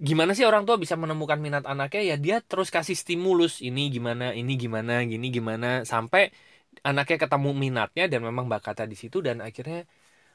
gimana 0.00 0.32
sih 0.32 0.48
orang 0.48 0.64
tua 0.64 0.80
bisa 0.80 0.96
menemukan 0.96 1.36
minat 1.36 1.68
anaknya 1.68 2.16
ya 2.16 2.16
dia 2.16 2.36
terus 2.40 2.72
kasih 2.72 2.96
stimulus 2.96 3.60
ini 3.60 3.92
gimana 3.92 4.32
ini 4.32 4.56
gimana 4.56 5.04
gini 5.04 5.28
gimana 5.28 5.84
sampai 5.84 6.32
anaknya 6.80 7.20
ketemu 7.20 7.50
minatnya 7.52 8.08
dan 8.08 8.24
memang 8.24 8.48
bakatnya 8.48 8.88
di 8.88 8.96
situ 8.96 9.20
dan 9.20 9.44
akhirnya 9.44 9.84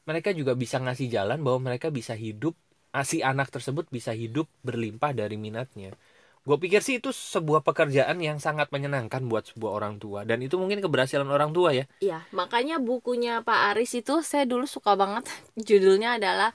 mereka 0.06 0.30
juga 0.38 0.54
bisa 0.54 0.78
ngasih 0.78 1.10
jalan 1.10 1.42
bahwa 1.42 1.74
mereka 1.74 1.90
bisa 1.90 2.14
hidup 2.14 2.54
ah, 2.94 3.02
si 3.02 3.25
anak 3.25 3.50
tersebut 3.50 3.90
bisa 3.90 4.14
hidup 4.14 4.46
berlimpah 4.62 5.12
dari 5.18 5.36
minatnya. 5.36 5.98
Gue 6.46 6.58
pikir 6.62 6.82
sih 6.86 6.96
itu 7.02 7.10
sebuah 7.10 7.62
pekerjaan 7.68 8.18
yang 8.22 8.38
sangat 8.38 8.68
menyenangkan 8.70 9.22
buat 9.25 9.50
sebuah 9.50 9.72
orang 9.82 9.94
tua 9.98 10.20
dan 10.30 10.38
itu 10.46 10.56
mungkin 10.62 10.80
keberhasilan 10.86 11.25
orang 11.25 11.52
tua 11.58 11.74
ya. 11.74 11.86
Iya, 12.04 12.20
makanya 12.40 12.75
bukunya 12.88 13.32
Pak 13.48 13.60
Aris 13.72 13.92
itu 14.00 14.14
saya 14.32 14.44
dulu 14.52 14.66
suka 14.75 14.92
banget. 15.02 15.24
Judulnya 15.68 16.10
adalah 16.20 16.52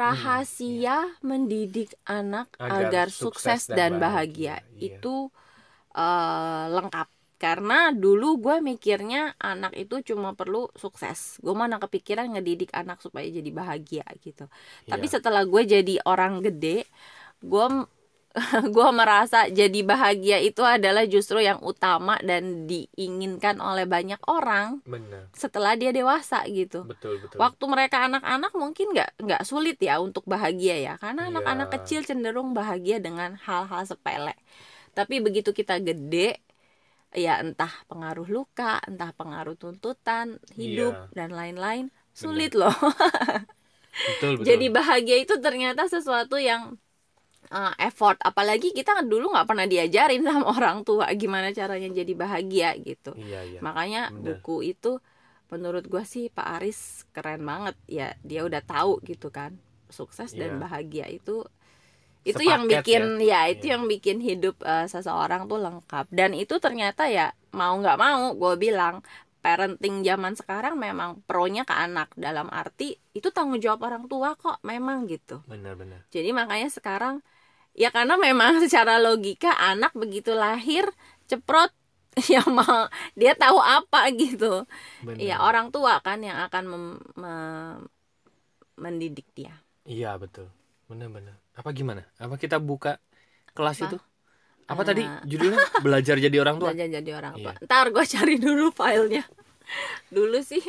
Rahasia 0.00 0.96
Mendidik 1.28 1.90
Anak 2.06 2.48
Hmm, 2.58 2.70
Agar 2.70 2.88
Agar, 2.88 3.06
Sukses 3.20 3.60
Sukses 3.62 3.62
dan 3.68 3.78
dan 3.78 3.92
Bahagia. 3.92 4.56
Bahagia, 4.56 4.56
iya. 4.70 4.98
Itu 4.98 5.30
eh, 5.96 6.64
lengkap 6.76 7.08
karena 7.38 7.94
dulu 7.94 8.26
gue 8.44 8.56
mikirnya 8.70 9.38
anak 9.38 9.72
itu 9.78 9.94
cuma 10.14 10.34
perlu 10.34 10.66
sukses 10.74 11.38
gue 11.44 11.54
mana 11.54 11.78
kepikiran 11.78 12.26
ngedidik 12.34 12.70
anak 12.74 12.98
supaya 12.98 13.26
jadi 13.30 13.50
bahagia 13.54 14.04
gitu 14.26 14.50
tapi 14.90 15.06
Iya. 15.06 15.14
setelah 15.14 15.42
gue 15.46 15.62
jadi 15.74 15.94
orang 16.02 16.42
gede 16.42 16.82
gue 17.42 17.64
gue 18.76 18.88
merasa 18.90 19.50
jadi 19.50 19.80
bahagia 19.82 20.38
itu 20.40 20.62
adalah 20.62 21.04
justru 21.04 21.42
yang 21.42 21.58
utama 21.60 22.16
dan 22.22 22.64
diinginkan 22.64 23.58
oleh 23.58 23.84
banyak 23.84 24.18
orang 24.26 24.80
benar. 24.86 25.26
setelah 25.34 25.74
dia 25.74 25.90
dewasa 25.90 26.42
gitu. 26.46 26.86
Betul 26.86 27.18
betul. 27.20 27.36
Waktu 27.38 27.64
mereka 27.66 28.06
anak-anak 28.06 28.52
mungkin 28.54 28.94
nggak 28.94 29.10
nggak 29.20 29.42
sulit 29.42 29.76
ya 29.78 29.98
untuk 29.98 30.22
bahagia 30.24 30.76
ya. 30.78 30.94
Karena 30.96 31.26
Iya. 31.26 31.30
anak-anak 31.36 31.68
kecil 31.80 32.00
cenderung 32.02 32.54
bahagia 32.54 32.98
dengan 32.98 33.34
hal-hal 33.36 33.82
sepele. 33.84 34.34
Tapi 34.94 35.20
begitu 35.20 35.50
kita 35.52 35.78
gede 35.78 36.38
ya 37.16 37.40
entah 37.40 37.72
pengaruh 37.88 38.28
luka 38.28 38.78
entah 38.84 39.16
pengaruh 39.16 39.56
tuntutan 39.56 40.36
hidup 40.54 41.08
Iya. 41.08 41.16
dan 41.16 41.30
lain-lain 41.32 41.84
sulit 42.12 42.52
loh. 42.52 42.74
Betul 43.98 44.38
betul. 44.38 44.46
Jadi 44.46 44.66
bahagia 44.70 45.16
itu 45.18 45.34
ternyata 45.42 45.90
sesuatu 45.90 46.38
yang 46.38 46.78
uh, 47.52 47.72
effort. 47.80 48.16
Apalagi 48.20 48.72
kita 48.76 49.02
dulu 49.04 49.32
nggak 49.34 49.48
pernah 49.48 49.66
diajarin 49.68 50.22
sama 50.28 50.46
orang 50.52 50.84
tua 50.86 51.06
gimana 51.16 51.50
caranya 51.52 51.88
jadi 51.90 52.12
bahagia 52.14 52.68
gitu. 52.80 53.12
Iya 53.18 53.40
iya. 53.44 53.60
Makanya 53.64 54.12
bener. 54.12 54.40
buku 54.40 54.62
itu 54.72 55.00
menurut 55.48 55.84
gua 55.88 56.04
sih 56.04 56.28
Pak 56.28 56.46
Aris 56.60 57.08
keren 57.14 57.42
banget. 57.44 57.76
Ya 57.88 58.14
dia 58.24 58.44
udah 58.44 58.60
tahu 58.64 59.00
gitu 59.04 59.28
kan. 59.32 59.56
Sukses 59.88 60.36
dan 60.36 60.56
Iya. 60.56 60.60
bahagia 60.60 61.06
itu 61.08 61.44
itu 62.28 62.42
yang 62.44 62.68
Sepaket 62.68 62.84
bikin 62.84 63.02
ya, 63.24 63.40
itu 63.48 63.64
Iya. 63.68 63.72
yang 63.78 63.82
bikin 63.88 64.18
hidup 64.20 64.56
uh, 64.60 64.84
seseorang 64.84 65.48
tuh 65.48 65.56
lengkap. 65.64 66.06
Dan 66.12 66.36
itu 66.36 66.60
ternyata 66.60 67.08
ya 67.08 67.32
mau 67.56 67.72
nggak 67.80 67.96
mau 67.96 68.36
gue 68.36 68.54
bilang 68.60 69.00
parenting 69.40 70.04
zaman 70.04 70.34
sekarang 70.36 70.76
memang 70.76 71.24
pronya 71.24 71.62
ke 71.64 71.72
anak. 71.72 72.12
Dalam 72.18 72.52
arti 72.52 72.98
itu 73.16 73.32
tanggung 73.32 73.62
jawab 73.64 73.80
orang 73.88 74.04
tua 74.10 74.36
kok 74.36 74.60
memang 74.66 75.08
gitu. 75.08 75.40
Benar 75.48 75.74
benar 75.78 76.04
jadi 76.12 76.36
makanya 76.36 76.68
sekarang 76.68 77.24
ya 77.78 77.88
karena 77.94 78.18
memang 78.18 78.58
secara 78.64 78.98
logika 78.98 79.54
anak 79.54 79.94
begitu 79.94 80.34
lahir 80.34 80.84
ceprot 81.30 81.70
ya 82.32 82.42
mau 82.50 82.90
dia 83.14 83.32
tahu 83.38 83.58
apa 83.62 84.10
gitu. 84.18 84.66
Benar. 85.06 85.22
Ya 85.22 85.36
orang 85.38 85.70
tua 85.70 86.02
kan 86.02 86.18
yang 86.18 86.38
akan 86.50 86.64
mem- 86.66 87.04
me- 87.14 87.80
mendidik 88.78 89.26
dia. 89.34 89.54
Iya 89.86 90.14
betul. 90.18 90.46
Benar 90.90 91.08
benar. 91.10 91.36
Apa 91.54 91.70
gimana? 91.74 92.02
Apa 92.18 92.38
kita 92.38 92.58
buka 92.62 92.98
kelas 93.54 93.78
Apa? 93.82 93.86
itu? 93.90 93.98
Apa 94.68 94.82
Eh, 94.84 94.86
tadi 94.86 95.02
judulnya? 95.26 95.58
Belajar 95.84 96.16
jadi 96.20 96.36
orang 96.42 96.56
tua? 96.60 96.68
Belajar 96.74 96.88
jadi 97.00 97.10
orang 97.14 97.34
tua. 97.38 97.52
Iya. 97.54 97.64
ntar 97.66 97.86
gue 97.94 98.04
cari 98.04 98.34
dulu 98.38 98.66
filenya. 98.74 99.24
Dulu 100.10 100.38
sih 100.42 100.62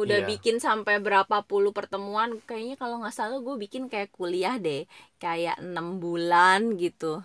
udah 0.00 0.18
Iya. 0.22 0.28
bikin 0.30 0.56
sampai 0.66 0.94
berapa 1.06 1.36
puluh 1.50 1.72
pertemuan 1.78 2.28
kayaknya 2.48 2.76
kalau 2.82 3.00
nggak 3.00 3.16
salah 3.16 3.38
gue 3.46 3.56
bikin 3.64 3.82
kayak 3.92 4.10
kuliah 4.16 4.54
deh 4.60 4.84
kayak 5.22 5.56
enam 5.64 5.86
bulan 6.02 6.60
gitu 6.82 7.24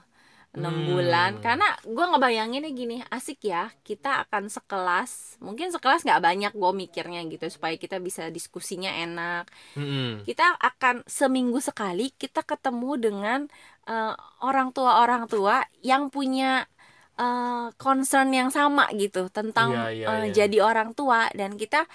enam 0.51 0.75
Hmm. 0.75 0.87
bulan 0.91 1.31
karena 1.39 1.63
gue 1.87 2.05
ngebayanginnya 2.11 2.71
gini 2.75 2.95
asik 3.07 3.39
ya 3.47 3.71
kita 3.87 4.27
akan 4.27 4.51
sekelas 4.51 5.39
mungkin 5.39 5.71
sekelas 5.71 6.03
nggak 6.03 6.23
banyak 6.27 6.51
gue 6.51 6.71
mikirnya 6.75 7.23
gitu 7.31 7.45
supaya 7.47 7.75
kita 7.79 8.03
bisa 8.03 8.27
diskusinya 8.27 8.91
enak 8.91 9.47
Mm-mm. 9.79 10.27
kita 10.27 10.43
akan 10.59 11.07
seminggu 11.07 11.59
sekali 11.63 12.11
kita 12.19 12.43
ketemu 12.43 12.91
dengan 12.99 13.39
eh, 13.87 14.13
orang 14.43 14.75
tua 14.75 14.99
orang 15.03 15.23
tua 15.31 15.63
yang 15.83 16.11
punya 16.11 16.67
eh, 17.15 17.67
concern 17.79 18.29
yang 18.35 18.49
sama 18.51 18.91
gitu 18.95 19.31
tentang 19.31 19.71
Iya, 19.71 19.87
iya, 19.95 20.07
eh, 20.11 20.23
iya. 20.27 20.33
jadi 20.35 20.57
orang 20.67 20.91
tua 20.99 21.31
dan 21.31 21.55
kita 21.55 21.87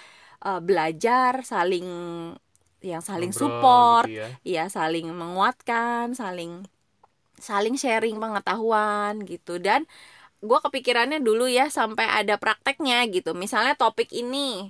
eh, 0.45 0.61
belajar 0.61 1.41
saling 1.41 1.87
yang 2.81 3.01
saling 3.01 3.33
Ngobrol 3.33 3.41
support 3.49 4.05
gitu 4.05 4.21
ya. 4.21 4.27
ya 4.45 4.63
saling 4.69 5.09
menguatkan 5.09 6.13
saling 6.13 6.65
saling 7.37 7.77
sharing 7.77 8.17
pengetahuan 8.17 9.21
gitu 9.25 9.57
dan 9.61 9.85
gue 10.41 10.59
kepikirannya 10.61 11.21
dulu 11.21 11.49
ya 11.49 11.69
sampai 11.73 12.05
ada 12.05 12.37
prakteknya 12.37 13.05
gitu 13.09 13.33
misalnya 13.33 13.73
topik 13.73 14.13
ini 14.13 14.69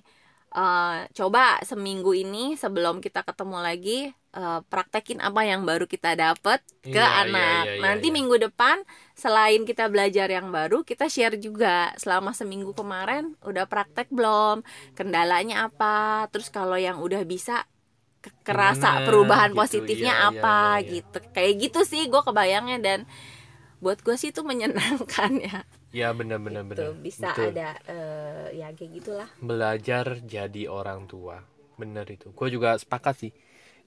eh, 0.56 0.97
coba 1.12 1.60
seminggu 1.67 2.15
ini 2.15 2.56
sebelum 2.56 3.03
kita 3.03 3.23
ketemu 3.27 3.58
lagi 3.60 3.99
eh, 4.38 4.60
praktekin 4.71 5.19
apa 5.28 5.41
yang 5.50 5.62
baru 5.69 5.86
kita 5.89 6.13
dapat 6.13 6.60
ke 6.93 7.02
iya, 7.02 7.08
anak. 7.26 7.63
iya, 7.65 7.73
iya, 7.73 7.82
nanti 7.84 8.08
minggu 8.17 8.36
depan 8.45 8.78
selain 9.17 9.62
kita 9.69 9.89
belajar 9.93 10.28
yang 10.32 10.47
baru 10.58 10.78
kita 10.89 11.06
share 11.13 11.36
juga. 11.41 11.91
Selama 12.02 12.32
seminggu 12.39 12.71
kemarin 12.78 13.34
udah 13.50 13.65
praktek 13.71 14.08
belum? 14.13 14.62
Kendalanya 14.97 15.67
apa? 15.67 16.28
Terus 16.32 16.47
kalau 16.54 16.78
yang 16.78 16.97
udah 17.02 17.21
bisa 17.28 17.65
ke- 18.23 18.34
kerasa 18.47 19.02
Gimana 19.02 19.06
perubahan 19.08 19.52
gitu, 19.52 19.60
positifnya 19.60 20.13
iya, 20.17 20.41
apa 20.41 20.82
gitu. 20.86 21.17
Kayak 21.36 21.54
gitu 21.69 21.80
sih 21.91 22.02
gue 22.12 22.21
kebayangnya. 22.28 22.78
Dan 22.82 23.00
buat 23.84 24.00
gue 24.06 24.15
sih 24.17 24.30
itu 24.34 24.41
menyenangkan 24.41 25.32
ya. 25.41 25.60
Ya 25.95 26.12
benar 26.12 26.39
benar 26.43 26.63
gitu. 26.67 26.71
benar 26.71 26.91
bisa 27.00 27.28
Betul. 27.32 27.50
ada 27.56 27.69
eh, 27.88 28.47
ya 28.60 28.67
kayak 28.76 28.91
gitulah. 29.02 29.30
Belajar 29.39 30.06
jadi 30.26 30.63
orang 30.69 31.06
tua. 31.08 31.41
Bener 31.78 32.06
itu. 32.10 32.28
Gue 32.34 32.47
juga 32.50 32.73
sepakat 32.78 33.15
sih 33.21 33.32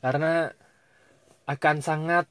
karena 0.00 0.52
akan 1.48 1.76
sangat 1.82 2.24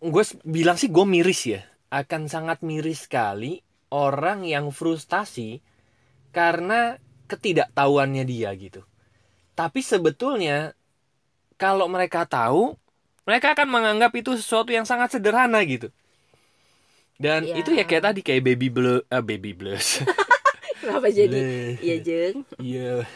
gue 0.00 0.24
bilang 0.46 0.76
sih 0.78 0.88
gue 0.88 1.04
miris 1.04 1.40
ya 1.50 1.60
akan 1.90 2.30
sangat 2.30 2.62
miris 2.62 3.06
sekali 3.06 3.60
orang 3.90 4.46
yang 4.46 4.70
frustasi 4.70 5.60
karena 6.34 6.98
ketidaktahuannya 7.30 8.24
dia 8.26 8.50
gitu 8.58 8.82
tapi 9.58 9.80
sebetulnya 9.82 10.74
kalau 11.60 11.86
mereka 11.90 12.26
tahu 12.28 12.74
mereka 13.28 13.54
akan 13.56 13.68
menganggap 13.70 14.12
itu 14.18 14.36
sesuatu 14.38 14.70
yang 14.74 14.84
sangat 14.88 15.16
sederhana 15.18 15.60
gitu 15.64 15.90
dan 17.14 17.46
Ya. 17.46 17.54
itu 17.62 17.70
ya 17.78 17.84
kayak 17.86 18.04
tadi 18.10 18.20
kayak 18.26 18.42
baby 18.42 18.68
blues 18.68 19.02
baby 19.22 19.54
blues 19.54 20.02
kenapa 20.82 21.08
jadi 21.14 21.38
iya 21.78 21.96
jeng 22.02 22.36
Iya. 22.58 23.06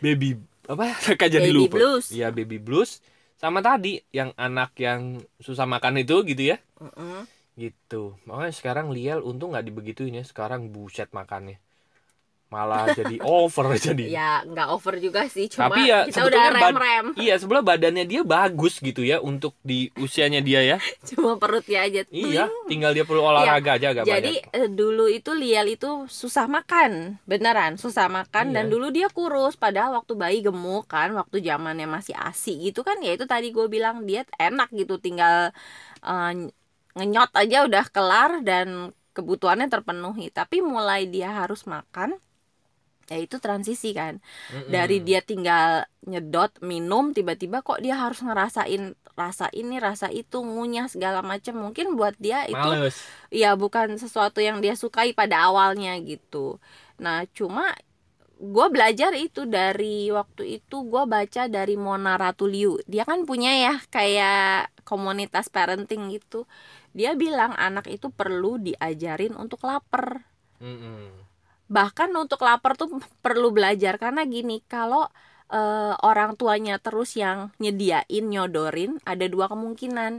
baby 0.00 0.38
apa? 0.64 0.96
Kakak 1.12 1.28
jadi 1.28 1.44
Baby 1.52 1.68
lupa. 1.68 1.76
blues. 1.76 2.06
Iya, 2.08 2.32
baby 2.32 2.56
blues. 2.56 3.04
Sama 3.44 3.60
tadi 3.60 4.00
yang 4.08 4.32
anak 4.40 4.72
yang 4.80 5.20
susah 5.36 5.68
makan 5.68 6.00
itu 6.00 6.24
gitu 6.24 6.56
ya. 6.56 6.56
Mm-mm. 6.80 7.28
Gitu. 7.60 8.16
Makanya 8.24 8.56
sekarang 8.56 8.88
Liel 8.88 9.20
untung 9.20 9.52
nggak 9.52 9.68
dibegituin 9.68 10.16
ya. 10.16 10.24
Sekarang 10.24 10.72
buset 10.72 11.12
makannya. 11.12 11.60
Malah 12.54 12.94
jadi 12.94 13.18
over 13.18 13.66
jadi. 13.90 14.04
ya 14.06 14.46
nggak 14.46 14.68
over 14.70 14.94
juga 14.96 15.26
sih 15.26 15.50
cuma 15.50 15.66
Tapi 15.66 15.90
ya 15.90 16.06
kita 16.06 16.22
udah 16.22 16.42
rem 16.54 16.76
rem 16.78 17.06
Iya, 17.18 17.34
sebelah 17.34 17.66
badannya 17.66 18.06
dia 18.06 18.22
bagus 18.22 18.78
gitu 18.78 19.02
ya 19.02 19.18
untuk 19.18 19.58
di 19.60 19.90
usianya 19.98 20.38
dia 20.38 20.62
ya. 20.62 20.76
cuma 21.10 21.34
perutnya 21.34 21.82
aja 21.82 22.06
Iya, 22.06 22.46
Tuing. 22.46 22.70
tinggal 22.70 22.94
dia 22.94 23.02
perlu 23.02 23.26
olahraga 23.26 23.74
aja 23.74 23.90
agak 23.90 24.04
Jadi 24.04 24.34
banyak. 24.38 24.54
eh, 24.54 24.68
dulu 24.70 25.10
itu 25.10 25.34
Lial 25.34 25.66
itu 25.66 26.06
susah 26.06 26.46
makan, 26.46 27.18
beneran 27.26 27.74
susah 27.74 28.06
makan 28.06 28.54
dan 28.54 28.66
Iya. 28.66 28.72
dulu 28.72 28.86
dia 28.88 29.08
kurus. 29.10 29.58
Padahal 29.58 29.98
waktu 29.98 30.14
bayi 30.14 30.38
gemuk 30.38 30.86
kan, 30.86 31.10
waktu 31.10 31.42
zamannya 31.42 31.90
masih 31.90 32.14
asi 32.14 32.54
gitu 32.62 32.86
kan, 32.86 33.02
ya 33.02 33.10
itu 33.12 33.26
tadi 33.26 33.50
gue 33.50 33.66
bilang 33.66 34.06
diet 34.06 34.30
enak 34.38 34.70
gitu, 34.70 35.02
tinggal 35.02 35.50
eh, 36.02 36.32
ngenyot 36.94 37.30
aja 37.34 37.66
udah 37.66 37.84
kelar 37.90 38.30
dan 38.46 38.68
kebutuhannya 39.10 39.66
terpenuhi. 39.66 40.30
Tapi 40.30 40.62
mulai 40.62 41.06
dia 41.06 41.34
harus 41.34 41.66
makan, 41.66 42.14
ya 43.10 43.18
itu 43.20 43.36
transisi 43.42 43.92
kan 43.92 44.20
Mm-mm. 44.50 44.68
dari 44.70 45.00
dia 45.04 45.20
tinggal 45.20 45.84
nyedot 46.04 46.52
minum 46.64 47.12
tiba-tiba 47.16 47.60
kok 47.64 47.80
dia 47.84 47.96
harus 47.96 48.20
ngerasain 48.24 48.96
rasa 49.14 49.46
ini 49.54 49.78
rasa 49.78 50.10
itu 50.10 50.42
ngunyah 50.42 50.90
segala 50.90 51.22
macam 51.22 51.54
mungkin 51.70 51.94
buat 51.94 52.18
dia 52.18 52.44
itu 52.50 52.58
males. 52.58 52.98
ya 53.30 53.54
bukan 53.54 53.94
sesuatu 53.96 54.42
yang 54.42 54.58
dia 54.64 54.74
sukai 54.74 55.14
pada 55.14 55.46
awalnya 55.48 55.94
gitu 56.02 56.58
nah 56.98 57.22
cuma 57.30 57.74
gue 58.38 58.66
belajar 58.74 59.14
itu 59.14 59.46
dari 59.46 60.10
waktu 60.10 60.58
itu 60.60 60.76
gue 60.84 61.02
baca 61.06 61.42
dari 61.46 61.78
Mona 61.78 62.18
Ratuliu 62.18 62.82
dia 62.90 63.06
kan 63.06 63.22
punya 63.24 63.54
ya 63.54 63.74
kayak 63.94 64.74
komunitas 64.84 65.46
parenting 65.48 66.10
gitu 66.12 66.44
dia 66.92 67.14
bilang 67.14 67.54
anak 67.56 67.86
itu 67.88 68.10
perlu 68.10 68.58
diajarin 68.58 69.34
untuk 69.38 69.62
lapar 69.64 70.26
Mm-mm. 70.60 71.23
Bahkan 71.76 72.10
untuk 72.22 72.40
lapar 72.46 72.72
tuh 72.80 72.88
perlu 73.24 73.48
belajar. 73.56 73.94
Karena 74.02 74.20
gini 74.34 74.54
kalau 74.72 75.02
eh, 75.54 75.92
orang 76.08 76.30
tuanya 76.40 76.74
terus 76.84 77.10
yang 77.22 77.38
nyediain 77.62 78.24
nyodorin 78.32 78.90
ada 79.10 79.24
dua 79.34 79.46
kemungkinan. 79.52 80.12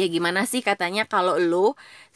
Ya 0.00 0.06
gimana 0.14 0.40
sih 0.52 0.58
katanya 0.68 1.02
kalau 1.12 1.34
lu 1.50 1.66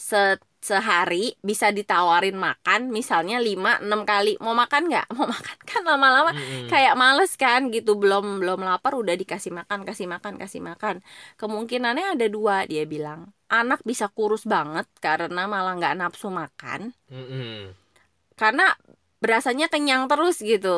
se 0.08 0.16
sehari 0.58 1.38
bisa 1.48 1.70
ditawarin 1.70 2.34
makan 2.46 2.80
misalnya 2.98 3.36
5 3.38 3.78
6 3.86 4.02
kali. 4.10 4.34
Mau 4.44 4.54
makan 4.62 4.82
nggak? 4.90 5.06
Mau 5.16 5.26
makan 5.34 5.58
kan 5.70 5.82
lama-lama 5.86 6.30
Mm-mm. 6.32 6.66
kayak 6.70 6.94
males 7.02 7.32
kan 7.38 7.60
gitu. 7.74 7.90
Belum 8.02 8.24
belum 8.42 8.60
lapar 8.66 8.92
udah 8.98 9.14
dikasih 9.14 9.52
makan 9.54 9.80
kasih 9.88 10.06
makan 10.14 10.34
kasih 10.42 10.58
makan. 10.68 10.96
Kemungkinannya 11.40 12.04
ada 12.18 12.26
dua 12.26 12.66
dia 12.70 12.82
bilang. 12.94 13.30
Anak 13.48 13.80
bisa 13.86 14.10
kurus 14.10 14.42
banget 14.54 14.86
karena 15.04 15.46
malah 15.46 15.72
nggak 15.78 15.94
nafsu 16.00 16.28
makan. 16.40 16.80
Mm-mm. 17.10 17.74
Karena 18.40 18.62
berasanya 19.22 19.66
kenyang 19.72 20.02
terus 20.10 20.36
gitu. 20.50 20.68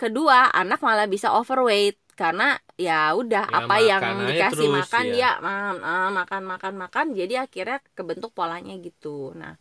Kedua 0.00 0.38
anak 0.60 0.78
malah 0.86 1.06
bisa 1.14 1.28
overweight. 1.38 1.96
Karena 2.20 2.44
ya 2.78 3.12
udah 3.20 3.44
Ya, 3.52 3.58
apa 3.58 3.74
yang 3.90 4.04
makan 4.04 4.16
dikasih 4.28 4.68
terus, 4.68 4.78
makan 4.78 5.04
ya. 5.08 5.14
dia 5.14 5.28
ma- 5.44 5.80
ah, 5.88 6.08
makan 6.18 6.42
makan 6.52 6.74
makan. 6.82 7.06
Jadi 7.20 7.34
akhirnya 7.44 7.78
kebentuk 7.98 8.30
polanya 8.38 8.72
gitu. 8.86 9.08
Nah 9.40 9.54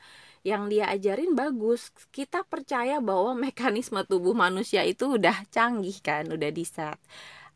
yang 0.49 0.63
dia 0.71 0.85
ajarin 0.93 1.31
bagus. 1.39 1.81
Kita 2.17 2.37
percaya 2.51 2.93
bahwa 3.09 3.31
mekanisme 3.45 3.99
tubuh 4.09 4.33
manusia 4.45 4.81
itu 4.91 5.03
udah 5.17 5.35
canggih 5.55 5.97
kan 6.07 6.23
udah 6.35 6.49
di 6.57 6.63
set 6.75 6.97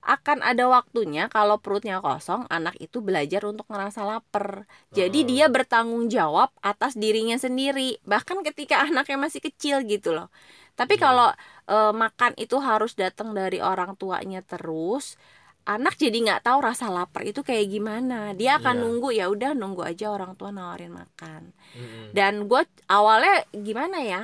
akan 0.07 0.39
ada 0.39 0.71
waktunya 0.71 1.27
kalau 1.27 1.59
perutnya 1.59 1.99
kosong 1.99 2.47
anak 2.47 2.79
itu 2.79 3.03
belajar 3.03 3.43
untuk 3.43 3.67
ngerasa 3.67 4.07
lapar 4.07 4.63
jadi 4.89 5.19
Oh. 5.19 5.27
dia 5.27 5.45
bertanggung 5.51 6.07
jawab 6.07 6.47
atas 6.63 6.95
dirinya 6.95 7.35
sendiri 7.35 7.99
bahkan 8.07 8.39
ketika 8.39 8.79
anaknya 8.87 9.19
masih 9.19 9.43
kecil 9.43 9.83
gitu 9.83 10.15
loh 10.15 10.31
tapi 10.79 10.95
Iya. 10.95 11.03
kalau 11.03 11.29
eh, 11.67 11.91
makan 11.91 12.31
itu 12.39 12.55
harus 12.63 12.95
datang 12.95 13.35
dari 13.35 13.59
orang 13.59 13.99
tuanya 13.99 14.39
terus 14.39 15.19
anak 15.67 15.99
jadi 15.99 16.15
nggak 16.15 16.47
tahu 16.47 16.63
rasa 16.63 16.87
lapar 16.87 17.27
itu 17.27 17.43
kayak 17.43 17.67
gimana 17.67 18.31
dia 18.31 18.55
akan 18.55 18.79
Iya. 18.79 18.81
nunggu 18.87 19.09
ya 19.11 19.25
udah 19.27 19.51
nunggu 19.51 19.83
aja 19.83 20.07
orang 20.07 20.39
tua 20.39 20.55
nawarin 20.55 20.95
makan 20.95 21.51
Mm-mm. 21.75 22.15
dan 22.15 22.47
gue 22.47 22.63
awalnya 22.87 23.43
gimana 23.51 23.99
ya 23.99 24.21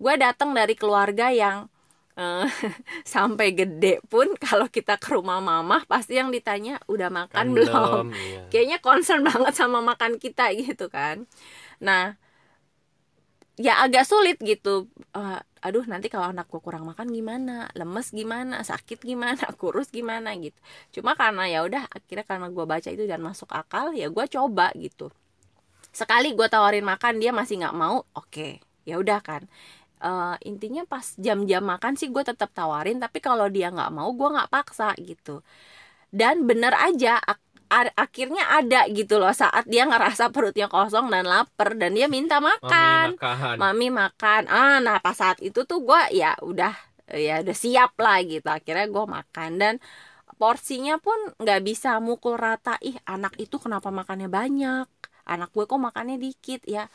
gue 0.00 0.14
datang 0.16 0.56
dari 0.56 0.72
keluarga 0.72 1.28
yang 1.28 1.68
eh, 2.18 2.46
sampai 3.14 3.54
gede 3.54 4.02
pun 4.10 4.34
kalau 4.36 4.66
kita 4.66 4.98
ke 4.98 5.14
rumah 5.14 5.38
mama 5.38 5.86
pasti 5.86 6.18
yang 6.18 6.34
ditanya 6.34 6.82
udah 6.90 7.08
makan 7.08 7.46
Kan 7.46 7.54
belum? 7.54 8.04
iya. 8.26 8.42
kayaknya 8.50 8.78
concern 8.82 9.22
banget 9.22 9.54
sama 9.54 9.78
makan 9.80 10.18
kita 10.18 10.50
gitu 10.58 10.90
kan. 10.90 11.24
Nah 11.78 12.18
ya 13.58 13.82
agak 13.86 14.06
sulit 14.06 14.38
gitu. 14.42 14.90
Eh, 15.14 15.40
aduh 15.62 15.82
nanti 15.90 16.06
kalau 16.10 16.30
anak 16.30 16.46
gue 16.50 16.60
kurang 16.62 16.86
makan 16.86 17.10
gimana? 17.10 17.70
Lemes 17.74 18.10
gimana? 18.14 18.62
Sakit 18.66 19.02
gimana? 19.02 19.38
Kurus 19.60 19.90
gimana? 19.94 20.34
Gitu. 20.38 20.58
Cuma 20.94 21.14
karena 21.18 21.46
ya 21.50 21.62
udah 21.66 21.86
akhirnya 21.90 22.26
karena 22.26 22.46
gue 22.50 22.64
baca 22.66 22.88
itu 22.90 23.04
dan 23.06 23.22
masuk 23.22 23.50
akal 23.54 23.94
ya 23.94 24.10
gue 24.10 24.24
coba 24.30 24.70
gitu. 24.78 25.10
Sekali 25.94 26.34
gue 26.34 26.46
tawarin 26.50 26.86
makan 26.86 27.18
dia 27.22 27.30
masih 27.34 27.62
nggak 27.62 27.76
mau 27.78 28.02
oke 28.14 28.62
ya 28.88 28.96
udah 28.96 29.20
kan 29.20 29.44
Eh, 29.98 30.36
intinya 30.50 30.82
pas 30.86 31.06
jam-jam 31.18 31.62
makan 31.72 31.94
sih 31.98 32.08
gue 32.14 32.22
tetap 32.22 32.50
tawarin 32.54 32.98
tapi 33.02 33.18
kalau 33.18 33.46
dia 33.50 33.68
nggak 33.74 33.90
mau 33.90 34.08
gue 34.14 34.28
nggak 34.34 34.50
paksa 34.54 34.94
gitu. 35.02 35.42
Dan 36.08 36.48
bener 36.48 36.72
aja 36.78 37.20
ak- 37.20 37.44
akhirnya 37.98 38.44
ada 38.58 38.88
gitu 38.88 39.20
loh 39.20 39.32
saat 39.36 39.68
dia 39.68 39.84
ngerasa 39.84 40.32
perutnya 40.34 40.66
kosong 40.72 41.12
dan 41.12 41.24
lapar 41.28 41.76
dan 41.76 41.92
dia 41.92 42.08
minta 42.08 42.40
Mami 42.40 42.48
makan. 42.48 43.06
makan. 43.20 43.56
mami 43.60 43.88
makan. 43.92 44.42
Ah 44.48 44.78
nah 44.80 44.96
pas 45.04 45.16
saat 45.16 45.38
itu 45.44 45.60
tuh 45.68 45.78
gue 45.84 46.00
ya 46.16 46.32
udah 46.40 46.72
ya 47.12 47.44
udah 47.44 47.56
siap 47.64 47.92
lah 48.00 48.18
gitu. 48.24 48.48
Akhirnya 48.48 48.86
gue 48.88 49.04
makan 49.16 49.50
dan 49.60 49.74
porsinya 50.40 50.96
pun 51.02 51.18
nggak 51.42 51.60
bisa 51.68 51.88
mukul 52.00 52.34
rata. 52.40 52.78
Ih 52.88 52.96
anak 53.04 53.34
itu 53.42 53.56
kenapa 53.60 53.88
makannya 53.92 54.28
banyak? 54.30 54.86
Anak 55.28 55.48
gue 55.54 55.64
kok 55.70 55.80
makannya 55.80 56.16
dikit 56.20 56.60
ya 56.64 56.88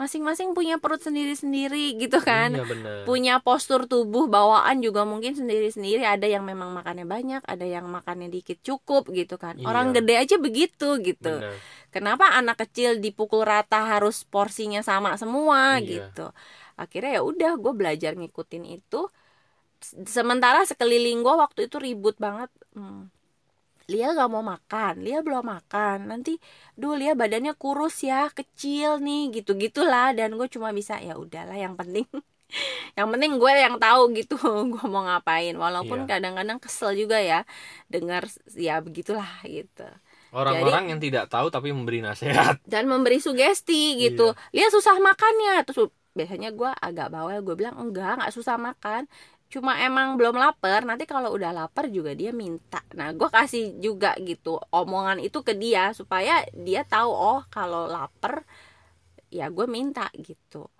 masing-masing 0.00 0.56
punya 0.56 0.80
perut 0.80 1.04
sendiri-sendiri 1.04 1.92
gitu 2.00 2.24
kan 2.24 2.56
Iya 2.56 2.64
bener. 2.64 3.04
punya 3.04 3.36
postur 3.44 3.84
tubuh 3.84 4.32
bawaan 4.32 4.80
juga 4.80 5.04
mungkin 5.04 5.36
sendiri-sendiri 5.36 6.00
ada 6.00 6.24
yang 6.24 6.40
memang 6.40 6.72
makannya 6.72 7.04
banyak 7.04 7.44
ada 7.44 7.66
yang 7.68 7.84
makannya 7.84 8.32
dikit 8.32 8.64
cukup 8.64 9.12
gitu 9.12 9.36
kan 9.36 9.60
Iya. 9.60 9.68
orang 9.68 9.92
gede 9.92 10.14
aja 10.16 10.36
begitu 10.40 10.96
gitu 11.04 11.36
Bener. 11.36 11.52
kenapa 11.92 12.32
anak 12.32 12.64
kecil 12.64 12.96
dipukul 12.96 13.44
rata 13.44 13.84
harus 13.84 14.24
porsinya 14.24 14.80
sama 14.80 15.20
semua 15.20 15.76
Iya. 15.76 16.08
gitu 16.08 16.26
akhirnya 16.80 17.20
ya 17.20 17.22
udah 17.22 17.52
gue 17.60 17.72
belajar 17.76 18.16
ngikutin 18.16 18.64
itu 18.64 19.04
sementara 20.08 20.64
sekeliling 20.64 21.20
gue 21.20 21.34
waktu 21.36 21.68
itu 21.68 21.76
ribut 21.76 22.16
banget 22.16 22.48
hmm. 22.72 23.19
Lia 23.90 24.14
gak 24.14 24.30
mau 24.30 24.40
makan, 24.46 25.02
Lia 25.02 25.18
belum 25.26 25.42
makan. 25.42 26.06
Nanti, 26.06 26.38
duh 26.78 26.94
Lia 26.94 27.18
badannya 27.18 27.58
kurus 27.58 28.06
ya, 28.06 28.30
kecil 28.30 29.02
nih, 29.02 29.34
gitu-gitulah 29.34 30.14
Dan 30.14 30.38
gue 30.38 30.46
cuma 30.46 30.70
bisa, 30.70 31.02
ya 31.02 31.18
udahlah 31.18 31.58
yang 31.58 31.74
penting 31.74 32.06
Yang 32.98 33.08
penting 33.14 33.32
gue 33.42 33.52
yang 33.52 33.76
tahu 33.82 34.02
gitu, 34.14 34.38
gue 34.72 34.84
mau 34.86 35.02
ngapain. 35.02 35.54
Walaupun 35.58 36.06
Iya. 36.06 36.18
kadang-kadang 36.18 36.58
kesel 36.62 36.94
juga 36.94 37.18
ya 37.18 37.42
Dengar, 37.90 38.30
ya 38.54 38.78
begitulah 38.78 39.28
gitu. 39.42 39.86
Orang-orang 40.30 40.94
yang 40.94 41.00
tidak 41.02 41.26
tahu 41.26 41.50
tapi 41.50 41.74
memberi 41.74 42.06
nasihat. 42.06 42.62
dan 42.72 42.86
memberi 42.86 43.18
sugesti 43.18 43.98
gitu. 43.98 44.30
Iya. 44.54 44.66
Lia 44.66 44.68
susah 44.70 44.94
makannya 45.02 45.66
terus 45.66 45.90
biasanya 46.10 46.50
gue 46.50 46.66
agak 46.66 47.06
bawel 47.14 47.38
gue 47.46 47.54
bilang 47.54 47.78
enggak 47.78 48.18
nggak 48.18 48.34
susah 48.34 48.58
makan 48.58 49.06
cuma 49.50 49.82
emang 49.82 50.14
belum 50.14 50.38
lapar 50.38 50.86
nanti 50.86 51.10
kalau 51.10 51.34
udah 51.34 51.50
lapar 51.50 51.90
juga 51.90 52.14
dia 52.14 52.30
minta. 52.30 52.78
Nah 52.94 53.10
gue 53.10 53.26
kasih 53.26 53.82
juga 53.82 54.14
gitu 54.22 54.62
omongan 54.70 55.18
itu 55.18 55.42
ke 55.42 55.58
dia 55.58 55.90
supaya 55.90 56.46
dia 56.54 56.86
tahu 56.86 57.10
oh 57.10 57.42
kalau 57.50 57.90
lapar 57.90 58.46
ya 59.26 59.50
gue 59.50 59.66
minta 59.66 60.06
gitu. 60.14 60.70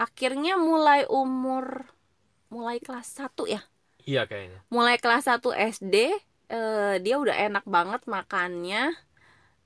Akhirnya 0.00 0.56
mulai 0.56 1.04
umur 1.04 1.84
mulai 2.48 2.80
kelas 2.80 3.20
1 3.20 3.44
ya? 3.44 3.60
Iya 4.04 4.28
kayaknya. 4.28 4.60
mulai 4.72 4.96
kelas 5.00 5.28
1 5.28 5.52
SD 5.52 5.96
eh, 6.48 6.94
dia 7.04 7.16
udah 7.20 7.36
enak 7.36 7.64
banget 7.68 8.08
makannya. 8.08 8.96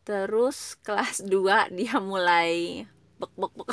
Terus 0.03 0.75
kelas 0.83 1.23
2 1.23 1.71
dia 1.79 2.03
mulai 2.03 2.83
bek 3.19 3.33
bek 3.35 3.53
bek 3.55 3.69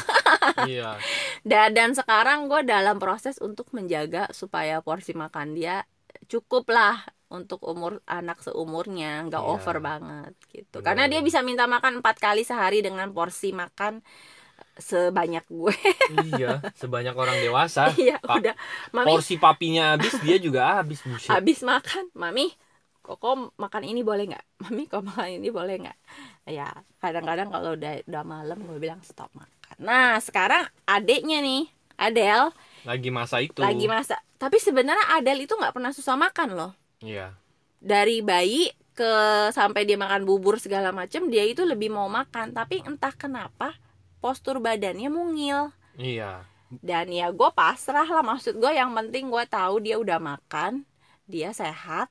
Iya. 0.66 0.98
dan, 1.50 1.70
dan 1.74 1.90
sekarang 1.94 2.50
gue 2.50 2.62
dalam 2.66 2.98
proses 2.98 3.38
untuk 3.40 3.70
menjaga 3.72 4.30
supaya 4.34 4.82
porsi 4.82 5.14
makan 5.14 5.54
dia 5.54 5.86
cukup 6.26 6.70
lah 6.70 7.02
untuk 7.30 7.62
umur 7.66 8.00
anak 8.06 8.42
seumurnya 8.42 9.26
nggak 9.26 9.42
Iya. 9.42 9.52
over 9.52 9.78
banget 9.80 10.34
gitu 10.50 10.78
Benar. 10.80 10.86
karena 10.86 11.04
dia 11.10 11.22
bisa 11.22 11.42
minta 11.42 11.66
makan 11.66 12.00
empat 12.02 12.18
kali 12.18 12.46
sehari 12.46 12.82
dengan 12.82 13.10
porsi 13.12 13.50
makan 13.52 14.02
sebanyak 14.76 15.44
gue 15.48 15.76
iya, 16.36 16.60
sebanyak 16.76 17.16
orang 17.16 17.40
dewasa. 17.40 17.92
iya 18.02 18.20
Pak, 18.20 18.36
udah 18.40 18.56
mami 18.92 19.08
Porsi 19.08 19.36
papinya 19.36 19.96
habis, 19.96 20.16
dia 20.20 20.36
juga 20.40 20.80
habis 20.80 21.00
buset. 21.04 21.32
habis 21.32 21.60
makan 21.64 22.12
mami 22.12 22.52
koko 23.06 23.54
makan 23.56 23.86
ini 23.86 24.02
boleh 24.02 24.26
nggak? 24.34 24.46
Mami 24.66 24.90
kok 24.90 25.06
makan 25.06 25.30
ini 25.38 25.50
boleh 25.54 25.76
nggak? 25.86 25.98
Ya 26.50 26.74
kadang-kadang 26.98 27.54
kalau 27.54 27.78
udah 27.78 28.02
udah 28.04 28.24
malam 28.26 28.58
gue 28.60 28.78
bilang 28.82 29.00
stop 29.06 29.30
makan. 29.38 29.76
Nah 29.78 30.18
sekarang 30.18 30.66
adiknya 30.84 31.40
nih 31.40 31.70
Adel 31.96 32.52
Lagi 32.84 33.10
masa 33.10 33.40
itu. 33.40 33.62
lagi 33.62 33.86
masa. 33.86 34.20
Tapi 34.36 34.60
sebenarnya 34.60 35.16
Adel 35.16 35.46
itu 35.46 35.56
nggak 35.56 35.72
pernah 35.74 35.94
susah 35.94 36.18
makan 36.18 36.50
loh. 36.58 36.72
Iya. 37.00 37.38
dari 37.86 38.26
bayi 38.26 38.66
ke 38.98 39.12
sampai 39.54 39.86
dia 39.86 40.00
makan 40.00 40.26
bubur 40.26 40.58
segala 40.58 40.90
macem 40.90 41.30
dia 41.30 41.46
itu 41.46 41.62
lebih 41.62 41.94
mau 41.94 42.10
makan. 42.10 42.52
Tapi 42.52 42.82
entah 42.82 43.14
kenapa 43.14 43.78
postur 44.20 44.58
badannya 44.58 45.08
mungil. 45.08 45.70
Iya. 45.96 46.44
dan 46.84 47.08
ya 47.08 47.30
gue 47.32 47.50
pasrah 47.54 48.04
lah. 48.04 48.26
Maksud 48.26 48.58
gue 48.58 48.72
yang 48.74 48.92
penting 48.92 49.30
gue 49.30 49.44
tahu 49.48 49.80
dia 49.80 49.96
udah 49.96 50.18
makan 50.20 50.84
dia 51.26 51.50
sehat 51.52 52.10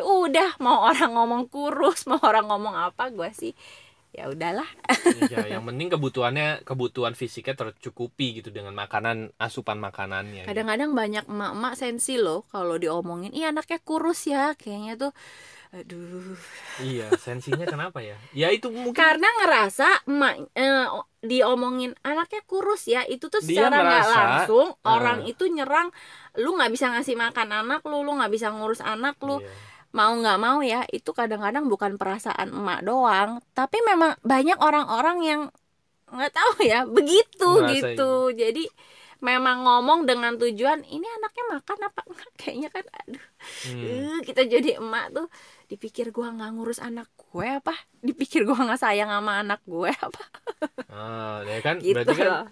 ya 0.00 0.04
udah 0.04 0.50
mau 0.58 0.88
orang 0.88 1.12
ngomong 1.12 1.42
kurus 1.46 2.04
mau 2.10 2.18
orang 2.18 2.48
ngomong 2.48 2.72
apa 2.72 3.12
gue 3.12 3.28
sih 3.30 3.52
ya 4.10 4.26
udahlah 4.26 4.66
Iya, 5.30 5.54
yang 5.54 5.62
penting 5.62 5.86
kebutuhannya 5.86 6.66
kebutuhan 6.66 7.14
fisiknya 7.14 7.54
tercukupi 7.54 8.42
gitu 8.42 8.50
dengan 8.50 8.74
makanan 8.74 9.30
asupan 9.38 9.78
makanannya. 9.78 10.42
gitu. 10.42 10.48
kadang-kadang 10.50 10.90
banyak 10.98 11.24
emak-emak 11.30 11.74
sensi 11.78 12.18
loh 12.18 12.42
kalau 12.50 12.74
diomongin 12.74 13.30
iya 13.30 13.54
anaknya 13.54 13.78
kurus 13.78 14.26
ya 14.26 14.58
kayaknya 14.58 14.98
tuh 14.98 15.12
aduh 15.70 16.34
Iya, 16.82 17.14
sensinya 17.14 17.62
kenapa 17.62 18.02
ya? 18.02 18.18
Ya 18.34 18.50
itu 18.50 18.66
mungkin 18.74 18.90
karena 18.90 19.30
ngerasa 19.38 20.02
emak 20.10 20.50
eh, 20.58 20.90
diomongin 21.22 21.94
anaknya 22.02 22.42
kurus 22.42 22.90
ya 22.90 23.06
itu 23.06 23.30
tuh 23.30 23.38
secara 23.38 23.78
nggak 23.78 24.06
langsung 24.10 24.74
eh. 24.74 24.90
orang 24.90 25.18
itu 25.30 25.46
nyerang 25.46 25.94
lu 26.34 26.58
nggak 26.58 26.74
bisa 26.74 26.90
ngasih 26.90 27.14
makan 27.14 27.62
anak 27.62 27.86
lu 27.86 28.02
lu 28.02 28.18
nggak 28.18 28.32
bisa 28.34 28.50
ngurus 28.50 28.82
anak 28.82 29.14
lu 29.22 29.38
Iya. 29.38 29.54
Mau 29.90 30.12
nggak 30.14 30.38
mau 30.38 30.58
ya 30.62 30.86
itu 30.88 31.10
kadang-kadang 31.10 31.66
bukan 31.66 31.98
perasaan 31.98 32.54
emak 32.54 32.86
doang 32.86 33.42
tapi 33.52 33.82
memang 33.82 34.14
banyak 34.22 34.58
orang-orang 34.58 35.18
yang 35.20 35.40
nggak 36.10 36.32
tahu 36.34 36.62
ya 36.62 36.86
begitu 36.86 37.48
Ngerasain. 37.60 37.94
gitu. 37.94 38.10
jadi 38.34 38.64
memang 39.20 39.62
ngomong 39.62 40.08
dengan 40.08 40.34
tujuan 40.34 40.80
ini 40.82 41.04
anaknya 41.04 41.44
makan 41.52 41.78
apa 41.86 42.00
enggak? 42.08 42.30
Kayaknya 42.40 42.68
kan 42.72 42.86
aduh 43.04 43.24
Hmm. 43.68 43.84
eh, 43.84 44.18
kita 44.20 44.42
jadi 44.44 44.80
emak 44.80 45.06
tuh 45.12 45.26
dipikir 45.66 46.12
gua 46.12 46.28
nggak 46.32 46.50
ngurus 46.56 46.80
anak 46.80 47.08
gue 47.16 47.46
apa? 47.46 47.72
Dipikir 48.00 48.44
gua 48.44 48.64
nggak 48.64 48.80
sayang 48.80 49.08
sama 49.08 49.40
anak 49.40 49.60
gue 49.64 49.88
apa? 49.92 50.22
Ah, 50.88 51.40
ya 51.44 51.60
kan? 51.60 51.76
Gitu 51.84 51.96
berarti 51.96 52.14
kan 52.16 52.26
loh 52.26 52.44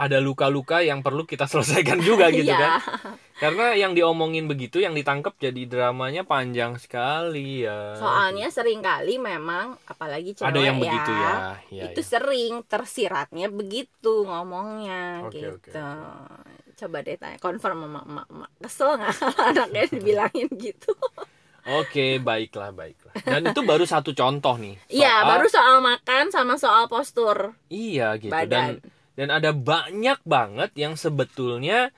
ada 0.00 0.16
luka-luka 0.18 0.80
yang 0.80 1.00
perlu 1.00 1.22
kita 1.22 1.44
selesaikan 1.52 2.00
juga 2.00 2.28
gitu 2.28 2.48
Iya. 2.48 2.56
kan. 2.56 2.72
Karena 3.36 3.72
yang 3.72 3.92
diomongin 3.92 4.44
begitu 4.44 4.78
yang 4.78 4.92
ditangkap 4.92 5.32
jadi 5.34 5.64
dramanya 5.64 6.24
panjang 6.24 6.76
sekali 6.76 7.64
ya. 7.64 7.96
soalnya 7.96 8.48
sering 8.48 8.80
kali 8.80 9.16
memang 9.16 9.76
apalagi 9.84 10.34
cewek 10.34 10.44
ada 10.46 10.60
yang 10.60 10.76
ya, 10.76 10.82
begitu 10.82 11.10
ya. 11.10 11.32
ya 11.70 11.82
itu 11.86 12.00
ya. 12.00 12.08
sering 12.10 12.52
tersiratnya 12.64 13.48
begitu 13.48 14.24
ngomongnya 14.24 15.24
Oke, 15.24 15.40
gitu 15.40 15.56
oke, 15.56 15.72
coba 16.76 16.96
deh 17.00 17.16
tanya 17.16 17.36
confirm 17.38 17.80
sama 17.82 18.00
emak 18.02 18.28
emak 18.28 18.50
kesel 18.58 18.90
nggak 18.94 19.12
kalau 19.14 19.40
anaknya 19.50 19.82
dibilangin 19.88 20.48
gitu 20.54 20.92
Oke, 21.60 22.16
baiklah, 22.18 22.72
baiklah. 22.72 23.12
Dan 23.20 23.44
itu 23.46 23.60
baru 23.62 23.84
satu 23.84 24.12
contoh 24.12 24.56
nih. 24.56 24.80
iya 24.90 25.20
soal- 25.20 25.28
baru 25.30 25.46
soal 25.46 25.76
makan 25.80 26.24
sama 26.28 26.54
soal 26.56 26.88
postur 26.88 27.52
Iya 27.66 28.16
gitu 28.16 28.32
badan 28.32 28.80
dan 28.80 28.99
dan 29.20 29.28
ada 29.28 29.52
banyak 29.52 30.16
banget 30.24 30.70
yang 30.74 30.96
sebetulnya 30.96 31.92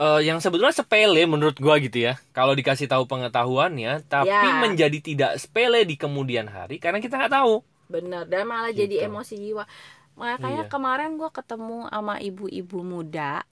eh, 0.00 0.20
yang 0.24 0.40
sebetulnya 0.40 0.72
sepele 0.72 1.28
menurut 1.28 1.60
gua 1.60 1.76
gitu 1.78 2.00
ya. 2.00 2.16
Kalau 2.32 2.56
dikasih 2.56 2.88
tahu 2.88 3.04
pengetahuannya, 3.04 4.02
tapi 4.08 4.32
Ya. 4.32 4.56
menjadi 4.64 4.98
tidak 4.98 5.32
sepele 5.36 5.84
di 5.84 5.94
kemudian 6.00 6.48
hari 6.48 6.80
karena 6.80 6.98
kita 6.98 7.20
nggak 7.20 7.34
tahu. 7.34 7.60
bener 7.86 8.24
dan 8.24 8.48
malah 8.48 8.72
jadi 8.72 9.04
Gitu. 9.04 9.04
emosi 9.04 9.34
jiwa 9.36 9.68
makanya 10.16 10.64
Iya. 10.64 10.72
kemarin 10.72 11.20
gue 11.20 11.28
ketemu 11.28 11.92
sama 11.92 12.16
ibu-ibu 12.24 12.80
muda 12.80 13.44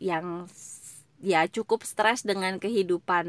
yang 0.00 0.48
ya 1.20 1.44
cukup 1.44 1.84
stres 1.84 2.24
dengan 2.24 2.56
kehidupan 2.56 3.26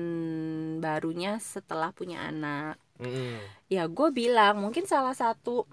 barunya 0.79 1.43
setelah 1.43 1.91
punya 1.91 2.23
anak 2.23 2.79
Mm-mm. 2.95 3.43
ya 3.67 3.83
gue 3.87 4.09
bilang 4.11 4.63
mungkin 4.63 4.87
salah 4.87 5.11
satu 5.11 5.67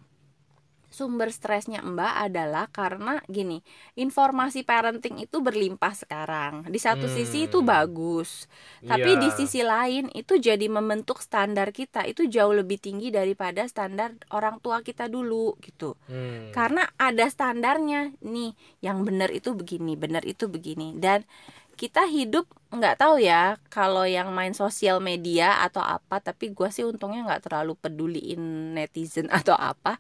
sumber 0.93 1.33
stresnya 1.33 1.81
mbak 1.81 2.29
adalah 2.29 2.69
karena 2.69 3.19
gini 3.27 3.65
informasi 3.97 4.63
parenting 4.63 5.19
itu 5.19 5.41
berlimpah 5.41 5.97
sekarang 5.97 6.69
di 6.69 6.77
satu 6.77 7.09
Hmm. 7.09 7.15
sisi 7.17 7.49
itu 7.49 7.65
bagus 7.65 8.45
tapi 8.85 9.17
Iya. 9.17 9.21
di 9.21 9.29
sisi 9.33 9.65
lain 9.65 10.13
itu 10.13 10.37
jadi 10.37 10.69
membentuk 10.69 11.19
standar 11.19 11.73
kita 11.73 12.05
itu 12.05 12.29
jauh 12.29 12.53
lebih 12.53 12.77
tinggi 12.77 13.09
daripada 13.09 13.65
standar 13.65 14.13
orang 14.31 14.61
tua 14.61 14.85
kita 14.85 15.09
dulu 15.09 15.57
gitu 15.59 15.97
Hmm. 16.07 16.53
karena 16.53 16.87
ada 16.95 17.25
standarnya 17.27 18.13
nih 18.21 18.53
yang 18.79 19.03
benar 19.03 19.33
itu 19.33 19.57
begini 19.57 19.97
benar 19.97 20.23
itu 20.23 20.47
begini 20.47 20.93
dan 20.95 21.25
kita 21.73 22.05
hidup 22.05 22.47
nggak 22.69 23.01
tahu 23.01 23.17
ya 23.19 23.57
kalau 23.67 24.05
yang 24.05 24.31
main 24.31 24.53
sosial 24.53 25.01
media 25.01 25.61
atau 25.61 25.81
apa 25.81 26.21
tapi 26.21 26.53
gue 26.53 26.69
sih 26.69 26.85
untungnya 26.85 27.25
nggak 27.27 27.49
terlalu 27.49 27.75
peduliin 27.75 28.41
netizen 28.77 29.27
atau 29.39 29.57
apa 29.57 29.97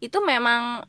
itu 0.00 0.18
memang 0.20 0.84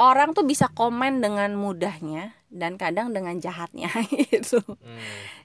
orang 0.00 0.32
tuh 0.32 0.48
bisa 0.48 0.72
komen 0.72 1.20
dengan 1.20 1.52
mudahnya 1.52 2.32
dan 2.50 2.74
kadang 2.80 3.14
dengan 3.14 3.38
jahatnya 3.38 3.92
gitu. 4.32 4.58
Hmm. 4.64 4.98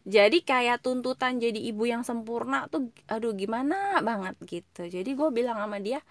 jadi 0.07 0.41
kayak 0.41 0.81
tuntutan 0.81 1.37
jadi 1.37 1.59
ibu 1.69 1.85
yang 1.85 2.01
sempurna 2.01 2.65
tuh 2.71 2.89
aduh 3.05 3.35
gimana 3.37 4.01
banget 4.01 4.35
gitu. 4.47 4.89
Jadi 4.89 5.13
gue 5.13 5.29
bilang 5.29 5.59
sama 5.61 5.77
dia 5.77 6.01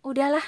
udahlah 0.00 0.44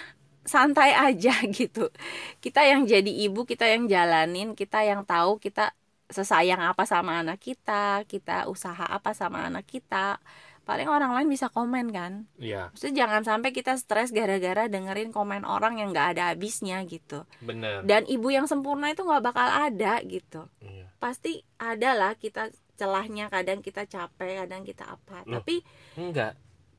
santai 0.46 0.94
aja 0.96 1.34
gitu. 1.58 1.92
Kita 2.40 2.64
yang 2.64 2.86
jadi 2.88 3.12
ibu 3.28 3.44
kita 3.44 3.66
yang 3.68 3.90
jalanin 3.90 4.54
kita 4.56 4.86
yang 4.86 5.04
tahu 5.04 5.36
kita 5.42 5.74
sesayang 6.06 6.62
apa 6.62 6.86
sama 6.86 7.18
anak 7.18 7.42
kita 7.42 8.06
kita 8.06 8.46
usaha 8.46 8.86
apa 8.86 9.10
sama 9.10 9.50
anak 9.50 9.66
kita 9.66 10.22
paling 10.66 10.84
orang 10.84 11.14
lain 11.14 11.26
bisa 11.26 11.46
komen 11.46 11.88
kan 11.88 12.26
Iya, 12.36 12.68
Maksudnya 12.68 12.96
jangan 13.00 13.22
sampai 13.22 13.50
kita 13.50 13.74
stres 13.74 14.10
gara-gara 14.10 14.66
dengerin 14.66 15.08
komen 15.08 15.42
orang 15.42 15.78
yang 15.78 15.88
nggak 15.88 16.08
ada 16.12 16.22
habisnya 16.28 16.82
gitu 16.82 17.22
benar. 17.38 17.80
dan 17.82 18.02
ibu 18.04 18.26
yang 18.28 18.44
sempurna 18.44 18.90
itu 18.90 19.00
nggak 19.00 19.22
bakal 19.24 19.46
ada 19.46 20.02
gitu 20.02 20.50
Iya. 20.58 20.90
pasti 20.98 21.40
ada 21.56 21.94
lah 21.94 22.12
kita 22.14 22.50
celahnya 22.74 23.26
kadang 23.26 23.58
kita 23.58 23.86
capek 23.86 24.42
kadang 24.42 24.60
kita 24.60 24.84
apa 24.90 25.22
Loh. 25.24 25.38
tapi 25.38 25.62
Enggak. 25.94 26.34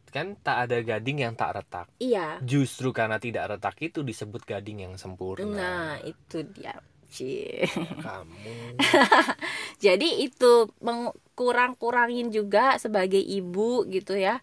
Kan 0.07 0.35
tak 0.37 0.65
ada 0.65 0.79
gading 0.79 1.19
yang 1.19 1.33
tak 1.33 1.51
retak. 1.53 1.87
iya 1.97 2.39
Justru 2.39 2.91
karena 2.91 3.17
tidak 3.17 3.49
retak 3.49 3.75
itu 3.81 4.01
disebut 4.01 4.39
gading 4.41 4.81
yang 4.81 4.93
nah 4.93 4.99
sempurna. 4.99 5.99
itu 6.01 6.43
dia 6.49 6.75
Cie. 7.07 7.63
Kamu. 7.97 8.75
jadi 9.83 10.07
itu 10.19 10.51
meng- 10.79 11.15
kurang-kurangin 11.37 12.27
juga 12.37 12.59
sebagai 12.83 13.21
ibu 13.21 13.85
gitu 13.95 14.13
ya. 14.17 14.33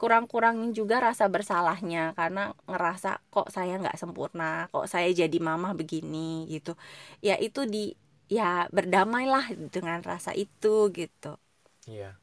Kurang-kurangin 0.00 0.70
juga 0.78 0.96
rasa 1.06 1.24
bersalahnya 1.34 2.10
karena 2.18 2.40
ngerasa 2.70 3.08
kok 3.32 3.48
saya 3.54 3.72
nggak 3.82 3.96
sempurna? 4.02 4.66
Kok 4.74 4.86
saya 4.92 5.08
jadi 5.20 5.38
mama 5.48 5.68
begini? 5.80 6.46
gitu. 6.52 6.70
Ya 7.26 7.34
itu 7.46 7.60
di 7.74 7.94
ya 8.36 8.66
berdamailah 8.76 9.44
dengan 9.74 9.98
rasa 10.10 10.30
itu 10.34 10.90
gitu. 10.98 11.38
Iya. 11.86 12.21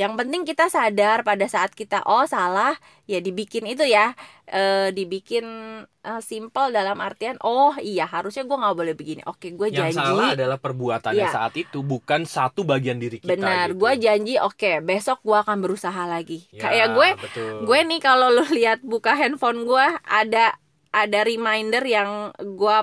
Yang 0.00 0.12
penting 0.16 0.42
kita 0.42 0.66
sadar 0.66 1.20
pada 1.20 1.44
saat 1.44 1.70
kita 1.72 2.00
oh 2.04 2.24
salah 2.24 2.72
ya 3.04 3.18
dibikin 3.18 3.66
itu 3.66 3.84
ya 3.84 4.16
e, 4.44 4.62
dibikin 4.90 5.44
eh, 5.84 6.22
simple 6.22 6.70
dalam 6.70 6.96
artian 6.98 7.36
oh 7.40 7.76
iya 7.76 8.06
harusnya 8.06 8.42
gue 8.42 8.54
nggak 8.54 8.72
boleh 8.72 8.94
begini 8.94 9.20
oke 9.22 9.44
gue 9.50 9.68
Yang 9.68 9.92
janji 9.92 10.00
salah 10.00 10.28
adalah 10.32 10.56
perbuatannya 10.56 11.20
Iya. 11.20 11.28
saat 11.28 11.54
itu 11.54 11.82
bukan 11.82 12.24
satu 12.24 12.64
bagian 12.64 12.96
diri 12.96 13.18
kita. 13.18 13.28
benar 13.30 13.66
gitu. 13.68 13.78
gue 13.78 13.92
janji 13.98 14.34
oke 14.38 14.72
besok 14.80 15.20
gue 15.20 15.36
akan 15.36 15.58
berusaha 15.60 16.02
lagi 16.06 16.48
Ya, 16.48 16.62
kayak 16.64 16.88
gue 16.94 17.08
betul. 17.20 17.52
gue 17.66 17.78
nih 17.84 18.00
kalau 18.00 18.30
lu 18.30 18.46
lihat 18.50 18.80
buka 18.80 19.12
handphone 19.12 19.68
gue 19.68 19.86
ada 20.06 20.56
ada 20.90 21.18
reminder 21.22 21.84
yang 21.84 22.10
gue 22.40 22.78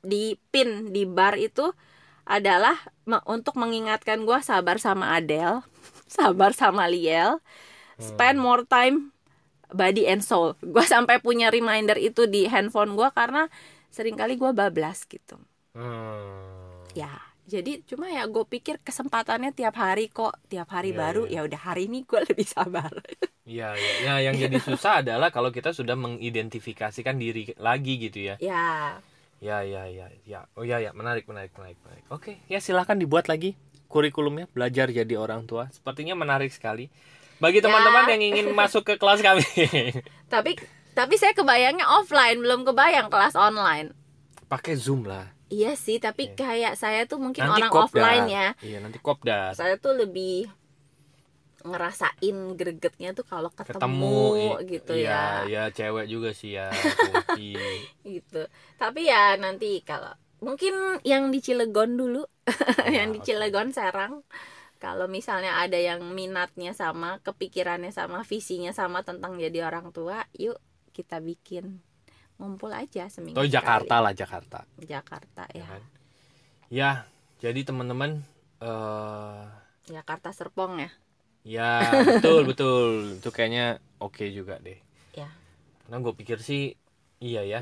di 0.00 0.34
pin 0.48 0.88
di 0.88 1.04
bar 1.04 1.36
itu 1.36 1.70
adalah 2.24 2.76
untuk 3.26 3.56
mengingatkan 3.56 4.22
gue 4.22 4.38
sabar 4.40 4.78
sama 4.78 5.12
Adele, 5.12 5.66
sabar 6.10 6.52
sama 6.62 6.84
Liel, 6.92 7.38
spend 8.00 8.38
Hmm. 8.38 8.44
more 8.46 8.64
time 8.66 8.96
body 9.80 10.04
and 10.12 10.22
soul. 10.24 10.56
Gue 10.74 10.84
sampai 10.86 11.16
punya 11.26 11.48
reminder 11.56 11.96
itu 12.00 12.22
di 12.34 12.46
handphone 12.52 12.92
gue 12.98 13.08
karena 13.14 13.42
sering 13.96 14.16
kali 14.20 14.34
gue 14.42 14.50
bablas 14.60 14.98
gitu. 15.06 15.36
Hmm. 15.74 17.00
Ya, 17.00 17.12
jadi 17.46 17.72
cuma 17.86 18.10
ya 18.10 18.26
gue 18.26 18.42
pikir 18.54 18.82
kesempatannya 18.82 19.50
tiap 19.54 19.74
hari 19.78 20.10
kok, 20.10 20.34
tiap 20.50 20.68
hari 20.74 20.90
Iya, 20.90 20.98
baru. 21.02 21.22
iya. 21.30 21.30
Ya 21.30 21.40
udah 21.46 21.60
hari 21.70 21.86
ini 21.86 22.02
gue 22.02 22.20
lebih 22.30 22.46
sabar. 22.46 22.90
Iya, 23.48 23.66
iya. 23.80 23.92
Ya, 24.06 24.12
yang 24.26 24.36
jadi 24.42 24.58
susah 24.68 24.92
adalah 25.02 25.28
kalau 25.34 25.50
kita 25.56 25.70
sudah 25.78 25.96
mengidentifikasikan 26.04 27.16
diri 27.22 27.42
lagi 27.66 27.92
gitu 28.04 28.18
ya. 28.30 28.36
ya. 28.38 29.00
Ya, 29.40 29.64
ya, 29.64 29.88
ya, 29.88 30.06
ya. 30.28 30.40
Oh 30.52 30.64
ya, 30.68 30.76
ya, 30.84 30.92
menarik, 30.92 31.24
menarik, 31.24 31.52
menarik, 31.56 31.78
menarik. 31.80 32.04
Oke, 32.12 32.44
ya 32.52 32.60
silahkan 32.60 32.96
dibuat 33.00 33.24
lagi 33.32 33.56
kurikulumnya 33.90 34.46
belajar 34.48 34.86
jadi 34.88 35.14
orang 35.14 35.44
tua. 35.44 35.66
Sepertinya 35.68 36.14
menarik 36.14 36.48
sekali. 36.48 36.86
Bagi 37.36 37.58
Ya. 37.58 37.66
teman-teman 37.66 38.06
yang 38.08 38.22
ingin 38.22 38.46
masuk 38.60 38.84
ke 38.84 38.94
kelas 38.94 39.18
kami. 39.18 39.42
tapi 40.26 40.54
tapi 40.90 41.14
saya 41.16 41.32
kebayangnya 41.32 41.88
offline 41.90 42.36
belum 42.36 42.62
kebayang 42.62 43.08
kelas 43.08 43.32
online 43.32 43.96
Pakai 44.46 44.74
Zoom 44.74 45.02
lah. 45.04 45.30
iya 45.48 45.72
sih 45.72 45.96
tapi 45.96 46.28
Iya. 46.28 46.36
kayak 46.36 46.72
saya 46.74 47.00
tuh 47.04 47.16
mungkin 47.16 47.42
Nanti 47.42 47.62
orang 47.62 47.72
offline 47.72 48.26
ya 48.26 48.46
Iya, 48.60 48.78
nanti 48.78 48.98
kopdar. 48.98 49.54
saya 49.54 49.74
tuh 49.74 49.96
lebih 49.96 50.46
ngerasain 51.60 52.36
gregetnya 52.56 53.12
tuh 53.12 53.22
kalau 53.22 53.48
ketemu, 53.50 53.76
Ketemu 53.76 54.70
gitu 54.70 54.92
iya, 54.96 55.44
ya 55.44 55.64
ya 55.64 55.64
cewek 55.68 56.06
juga 56.06 56.30
sih 56.32 56.56
ya, 56.56 56.72
gitu 58.02 58.42
tapi 58.76 59.04
ya 59.04 59.36
nanti 59.36 59.80
kalau 59.80 60.08
mungkin 60.40 60.72
yang 61.02 61.28
di 61.28 61.38
Cilegon 61.38 61.94
dulu 61.94 62.24
yang 62.96 63.12
di 63.12 63.20
oke. 63.20 63.26
Cilegon 63.26 63.70
Serang 63.70 64.22
kalau 64.80 65.06
misalnya 65.06 65.60
ada 65.60 65.76
yang 65.76 66.00
minatnya 66.10 66.72
sama 66.72 67.20
kepikirannya 67.20 67.92
sama 67.92 68.24
visinya 68.24 68.72
sama 68.72 69.04
tentang 69.04 69.36
jadi 69.36 69.68
orang 69.68 69.92
tua 69.92 70.24
yuk 70.32 70.56
kita 70.90 71.20
bikin 71.20 71.84
ngumpul 72.40 72.72
aja 72.72 73.04
seminggu 73.12 73.36
Atau 73.36 73.44
Jakarta 73.46 74.00
sekali. 74.00 74.04
lah, 74.08 74.12
Jakarta. 74.16 74.60
Jakarta 74.80 75.44
Ya 75.52 75.60
ya 75.60 75.66
kan? 75.68 75.82
Ya, 76.70 76.90
jadi 77.38 77.60
teman-teman 77.66 78.24
eh 78.60 79.44
Jakarta 79.86 80.30
Serpong 80.32 80.80
ya 80.80 80.90
Ya 81.42 81.80
betul 82.04 82.44
betul 82.44 83.16
itu 83.16 83.28
kayaknya 83.32 83.80
oke 83.96 84.28
juga 84.28 84.60
deh. 84.60 84.76
Ya. 85.12 85.28
Karena 85.84 85.96
gue 86.00 86.12
pikir 86.12 86.38
sih 86.40 86.76
iya 87.18 87.42
ya 87.44 87.60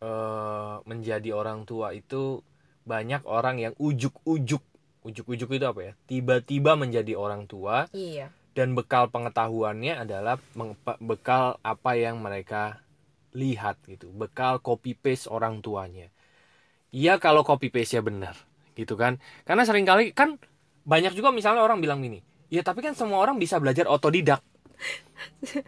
eh 0.00 0.74
menjadi 0.84 1.32
orang 1.34 1.64
tua 1.64 1.92
itu 1.92 2.40
banyak 2.88 3.22
orang 3.28 3.60
yang 3.60 3.74
ujuk-ujuk. 3.76 4.64
Ujuk-ujuk 5.04 5.48
itu 5.52 5.64
apa 5.68 5.80
ya? 5.80 5.92
Tiba-tiba 6.08 6.74
menjadi 6.74 7.12
orang 7.14 7.44
tua 7.44 7.86
iya. 7.92 8.32
dan 8.56 8.72
bekal 8.72 9.12
pengetahuannya 9.12 10.08
adalah 10.08 10.40
bekal 11.04 11.60
apa 11.60 11.92
yang 12.00 12.24
mereka 12.24 12.80
lihat 13.36 13.76
gitu. 13.84 14.08
Bekal 14.08 14.64
copy 14.64 14.96
paste 14.96 15.28
orang 15.28 15.60
tuanya. 15.60 16.08
Iya 16.88 17.20
kalau 17.20 17.44
copy 17.44 17.68
paste 17.68 18.00
nya 18.00 18.02
benar 18.02 18.34
gitu 18.72 18.96
kan? 18.96 19.20
Karena 19.44 19.68
sering 19.68 19.84
kali 19.84 20.16
kan 20.16 20.40
banyak 20.88 21.12
juga 21.12 21.28
misalnya 21.28 21.60
orang 21.60 21.84
bilang 21.84 22.00
gini 22.00 22.24
ya 22.48 22.64
tapi 22.64 22.80
kan 22.80 22.96
semua 22.96 23.20
orang 23.20 23.36
bisa 23.36 23.60
belajar 23.60 23.84
otodidak 23.86 24.40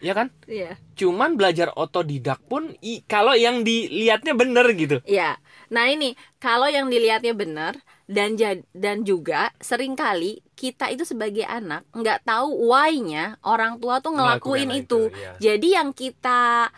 ya 0.00 0.12
kan? 0.14 0.30
Iya. 0.46 0.78
Cuman 0.94 1.34
belajar 1.34 1.74
otodidak 1.74 2.38
pun 2.46 2.74
i- 2.82 3.02
kalau 3.06 3.34
yang 3.34 3.62
dilihatnya 3.66 4.34
bener 4.34 4.66
gitu. 4.74 5.02
Iya. 5.06 5.38
Nah 5.70 5.86
ini 5.90 6.14
kalau 6.42 6.66
yang 6.66 6.90
dilihatnya 6.90 7.34
benar 7.34 7.78
dan 8.10 8.34
dan 8.74 9.06
juga 9.06 9.54
sering 9.62 9.94
kali 9.94 10.42
kita 10.58 10.90
itu 10.90 11.06
sebagai 11.06 11.46
anak 11.46 11.86
nggak 11.94 12.26
tahu 12.26 12.68
why-nya 12.68 13.38
orang 13.46 13.78
tua 13.78 14.02
tuh 14.02 14.12
ngelakuin 14.18 14.66
Melakukan 14.66 14.82
itu, 14.82 15.00
iya. 15.14 15.30
jadi 15.38 15.68
yang 15.80 15.90
kita 15.94 16.68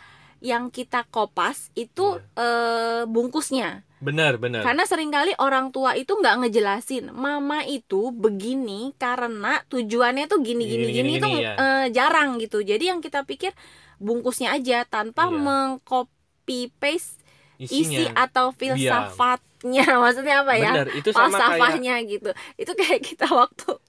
yang 0.43 0.69
kita 0.69 1.07
kopas 1.09 1.73
itu 1.73 2.21
eh, 2.37 3.03
bungkusnya 3.09 3.81
benar 4.03 4.35
benar. 4.35 4.61
Karena 4.61 4.83
sering 4.83 5.07
kali 5.09 5.31
orang 5.39 5.71
tua 5.71 5.95
itu 5.95 6.11
nggak 6.11 6.43
ngejelasin 6.43 7.09
mama 7.09 7.63
itu 7.63 8.11
begini 8.11 8.91
karena 8.95 9.63
tujuannya 9.65 10.27
tuh 10.27 10.43
gini 10.43 10.67
gini 10.67 10.83
Gini, 10.83 10.91
gini, 10.91 10.93
gini, 10.93 11.11
itu 11.17 11.27
gini, 11.31 11.39
ya. 11.41 11.53
eh, 11.55 11.85
jarang 11.89 12.35
gitu. 12.37 12.59
Jadi 12.59 12.91
yang 12.91 12.99
kita 12.99 13.23
pikir 13.23 13.55
bungkusnya 13.97 14.51
aja 14.51 14.83
tanpa 14.83 15.31
Iya. 15.31 15.39
mengcopy 15.39 16.75
paste 16.75 17.23
isi 17.55 17.87
isinya 17.87 18.27
atau 18.27 18.51
filsafatnya. 18.51 19.85
Maksudnya 20.03 20.43
apa 20.43 20.53
ya? 20.53 20.71
Benar 20.75 20.87
itu 20.91 21.09
sama 21.09 21.31
kayak 21.31 21.39
falsafahnya 21.39 21.95
gitu. 22.03 22.29
Itu 22.59 22.71
kayak 22.75 22.99
kita 23.01 23.31
waktu 23.31 23.79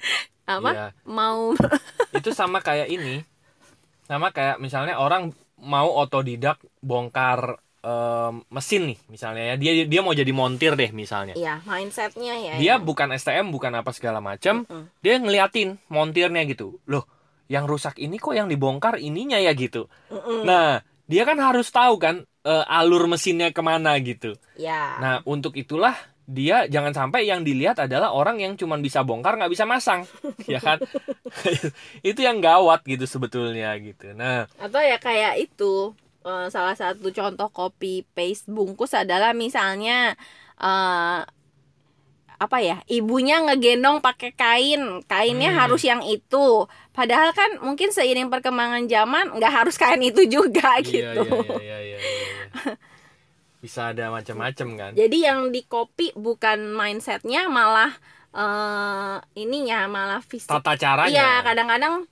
apa? 0.58 0.70
Iya. 0.74 0.86
mau 1.06 1.54
itu 2.18 2.30
sama 2.34 2.58
kayak 2.58 2.90
ini. 2.90 3.22
Sama 4.04 4.34
kayak 4.34 4.58
misalnya 4.58 4.98
orang 4.98 5.30
mau 5.54 5.94
otodidak 5.94 6.58
bongkar 6.80 7.62
em, 7.80 8.44
mesin 8.48 8.92
nih 8.92 8.98
misalnya 9.08 9.42
ya. 9.52 9.54
Dia 9.56 9.72
dia 9.88 10.00
mau 10.00 10.12
jadi 10.12 10.30
montir 10.30 10.76
deh 10.76 10.90
misalnya. 10.92 11.34
Ya 11.36 11.60
mindsetnya 11.64 12.34
ya 12.36 12.52
dia 12.60 12.66
ya. 12.66 12.74
bukan 12.76 13.12
STM 13.12 13.48
bukan 13.50 13.72
apa 13.76 13.90
segala 13.90 14.20
macam 14.20 14.64
Mm. 14.68 14.84
dia 15.00 15.14
ngeliatin 15.16 15.68
montirnya 15.88 16.44
gitu. 16.44 16.80
Loh 16.86 17.04
yang 17.50 17.66
rusak 17.66 17.98
ini 17.98 18.20
kok 18.20 18.36
yang 18.36 18.46
dibongkar 18.46 19.00
ininya 19.00 19.40
ya 19.40 19.50
gitu. 19.58 19.90
Mm-mm. 20.08 20.46
nah 20.46 20.80
dia 21.10 21.26
kan 21.26 21.34
harus 21.42 21.66
tahu 21.68 21.98
kan 21.98 22.22
eh, 22.46 22.64
alur 22.70 23.10
mesinnya 23.10 23.50
ke 23.50 23.60
mana 23.60 23.98
gitu. 23.98 24.38
Ya. 24.54 24.96
Nah 25.02 25.14
untuk 25.26 25.58
itulah 25.58 25.98
dia 26.30 26.70
jangan 26.70 26.94
sampai 26.94 27.26
yang 27.26 27.42
dilihat 27.42 27.82
adalah 27.82 28.14
orang 28.14 28.38
yang 28.38 28.54
cuma 28.54 28.78
bisa 28.78 29.02
bongkar 29.02 29.34
nggak 29.34 29.50
bisa 29.50 29.66
masang. 29.66 30.06
Ya 30.46 30.62
kan? 30.62 30.78
Itu 32.06 32.22
yang 32.22 32.38
gawat 32.38 32.86
gitu 32.86 33.02
sebetulnya 33.10 33.74
gitu. 33.82 34.14
Nah. 34.14 34.46
Atau 34.62 34.78
ya 34.78 35.02
kayak 35.02 35.42
itu 35.42 35.90
eh, 36.20 36.46
salah 36.48 36.76
satu 36.76 37.08
contoh 37.10 37.48
copy 37.48 38.04
paste 38.12 38.46
bungkus 38.46 38.92
adalah 38.92 39.32
misalnya 39.32 40.14
eh 40.60 41.20
apa 42.40 42.56
ya 42.64 42.80
ibunya 42.88 43.36
ngegendong 43.44 44.00
pakai 44.00 44.32
kain 44.32 45.04
kainnya 45.04 45.52
Hmm. 45.52 45.60
harus 45.60 45.84
yang 45.84 46.00
itu. 46.00 46.64
Padahal 46.96 47.36
kan 47.36 47.60
mungkin 47.60 47.92
seiring 47.92 48.32
perkembangan 48.32 48.88
zaman 48.88 49.36
nggak 49.36 49.52
harus 49.60 49.76
kain 49.76 50.00
itu 50.00 50.24
juga 50.24 50.80
gitu. 50.80 51.20
Iya, 51.20 51.20
iya, 51.60 51.60
iya, 51.60 51.78
iya, 51.84 51.98
iya. 52.00 52.36
bisa 53.64 53.92
ada 53.92 54.08
macam-macam 54.08 54.68
kan? 54.80 54.90
Jadi 54.96 55.18
yang 55.20 55.52
di 55.52 55.68
copy 55.68 56.16
bukan 56.16 56.72
mindsetnya 56.72 57.44
malah 57.52 57.92
eh 58.32 59.16
ininya 59.36 59.84
malah 59.92 60.24
fisik. 60.24 60.48
Tata 60.48 60.80
caranya. 60.80 61.12
Iya, 61.12 61.30
kadang-kadang 61.44 62.08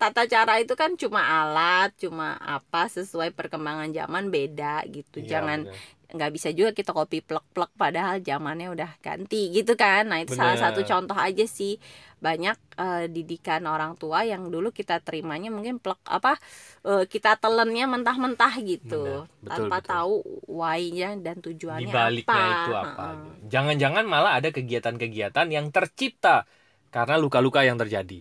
tata 0.00 0.24
cara 0.24 0.56
itu 0.56 0.72
kan 0.72 0.96
cuma 0.96 1.20
alat, 1.20 1.92
cuma 2.00 2.40
apa 2.40 2.88
sesuai 2.88 3.36
perkembangan 3.36 3.92
zaman 3.92 4.32
beda 4.32 4.88
gitu. 4.88 5.20
Iya, 5.20 5.36
Jangan 5.36 5.68
nggak 6.10 6.32
bisa 6.34 6.50
juga 6.50 6.74
kita 6.74 6.90
copy 6.90 7.22
plek-plek 7.22 7.70
padahal 7.78 8.18
zamannya 8.18 8.72
udah 8.74 8.90
ganti 8.98 9.52
gitu 9.52 9.76
kan. 9.76 10.10
Nah, 10.10 10.24
itu 10.24 10.34
salah 10.34 10.56
Bener. 10.58 10.64
satu 10.72 10.80
contoh 10.88 11.14
aja 11.14 11.44
sih. 11.44 11.76
Banyak 12.20 12.56
eh, 12.76 13.04
didikan 13.12 13.64
orang 13.68 13.94
tua 13.96 14.24
yang 14.26 14.48
dulu 14.48 14.72
kita 14.74 15.00
terimanya 15.04 15.52
mungkin 15.52 15.78
plek 15.78 16.00
apa 16.08 16.40
eh, 16.88 17.04
kita 17.04 17.36
telennya 17.38 17.86
mentah-mentah 17.86 18.54
gitu. 18.64 19.04
Betul, 19.28 19.46
tanpa 19.46 19.76
betul. 19.84 19.90
tahu 19.92 20.14
why-nya 20.50 21.10
dan 21.20 21.38
tujuannya 21.44 21.92
baliknya 21.92 22.44
apa. 22.44 22.56
itu 22.64 22.72
apa 22.76 23.06
gitu. 23.16 23.30
jangan-jangan 23.52 24.04
malah 24.04 24.32
ada 24.36 24.48
kegiatan-kegiatan 24.52 25.46
yang 25.48 25.66
tercipta 25.72 26.44
karena 26.92 27.16
luka-luka 27.16 27.64
yang 27.64 27.80
terjadi 27.80 28.20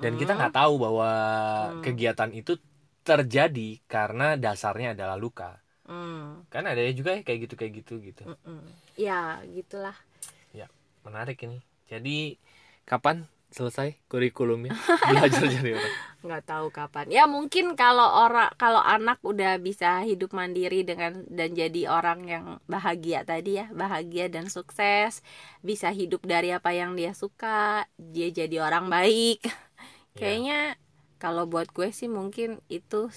dan 0.00 0.12
kita 0.20 0.32
nggak 0.36 0.54
tahu 0.54 0.74
bahwa 0.76 1.10
Hmm. 1.10 1.82
kegiatan 1.84 2.30
itu 2.36 2.52
terjadi 3.00 3.80
karena 3.88 4.36
dasarnya 4.36 4.92
adalah 4.92 5.16
luka. 5.16 5.56
Hmm, 5.88 6.46
kan 6.52 6.62
ada 6.70 6.78
juga 6.94 7.18
ya 7.18 7.22
kayak 7.26 7.38
gitu 7.48 7.54
kayak 7.58 7.72
gitu 7.82 7.94
gitu. 8.04 8.22
Mm-mm. 8.22 8.62
Ya, 8.94 9.42
gitulah. 9.50 9.96
menarik 11.00 11.40
ini. 11.42 11.58
Jadi 11.88 12.36
kapan 12.86 13.24
selesai 13.50 13.98
kurikulumnya? 14.06 14.70
Belajar 15.10 15.48
jadi 15.50 15.74
orang. 15.74 15.94
Nggak 16.22 16.42
tahu 16.46 16.66
kapan. 16.70 17.06
Ya 17.10 17.24
mungkin 17.26 17.74
kalau 17.74 18.06
orang 18.06 18.52
kalau 18.60 18.78
anak 18.78 19.18
udah 19.26 19.58
bisa 19.58 20.04
hidup 20.06 20.30
mandiri 20.36 20.86
dengan 20.86 21.26
dan 21.26 21.56
jadi 21.56 21.90
orang 21.90 22.20
yang 22.28 22.44
bahagia 22.70 23.26
tadi 23.26 23.58
ya 23.58 23.66
bahagia 23.74 24.30
dan 24.30 24.46
sukses 24.46 25.24
bisa 25.64 25.90
hidup 25.90 26.22
dari 26.22 26.54
apa 26.54 26.70
yang 26.70 26.94
dia 26.94 27.10
suka 27.16 27.88
dia 27.98 28.28
jadi 28.30 28.62
orang 28.62 28.86
baik 28.86 29.42
Iya. 30.20 30.24
kayaknya 30.28 30.58
kalau 31.16 31.48
buat 31.48 31.72
gue 31.72 31.88
sih 31.96 32.12
mungkin 32.12 32.60
itu 32.68 33.08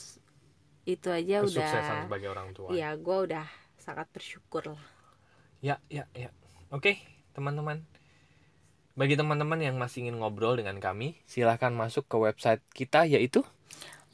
itu 0.88 1.08
aja 1.12 1.44
udah 1.44 2.08
sebagai 2.08 2.32
orang 2.32 2.56
tua. 2.56 2.72
Ya 2.72 2.96
gue 2.96 3.18
udah 3.28 3.44
sangat 3.76 4.08
bersyukur 4.16 4.72
lah. 4.72 4.84
Ya 5.60 5.84
ya 5.92 6.08
ya. 6.16 6.32
Oke 6.72 7.04
teman-teman. 7.36 7.84
Bagi 8.96 9.20
teman-teman 9.20 9.60
yang 9.60 9.76
masih 9.76 10.08
ingin 10.08 10.24
ngobrol 10.24 10.56
dengan 10.56 10.80
kami 10.80 11.20
silahkan 11.28 11.76
masuk 11.76 12.08
ke 12.08 12.16
website 12.16 12.64
kita 12.72 13.04
yaitu? 13.04 13.44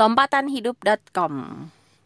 Lompatanhidup.com 0.02 1.34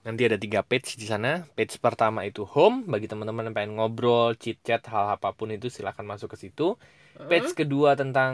Nanti 0.03 0.21
ada 0.27 0.35
tiga 0.35 0.59
page 0.67 0.99
di 0.99 1.07
sana. 1.07 1.47
Page 1.55 1.79
pertama 1.79 2.27
itu 2.27 2.43
home. 2.43 2.83
Bagi 2.91 3.07
teman-teman 3.07 3.47
yang 3.47 3.55
pengen 3.55 3.79
ngobrol, 3.79 4.35
chit 4.35 4.59
chat, 4.59 4.83
hal 4.91 5.15
apa 5.15 5.31
pun 5.31 5.47
itu 5.55 5.71
silahkan 5.71 6.03
masuk 6.03 6.35
ke 6.35 6.37
situ. 6.43 6.75
Page 7.13 7.53
kedua 7.53 7.93
tentang 7.93 8.33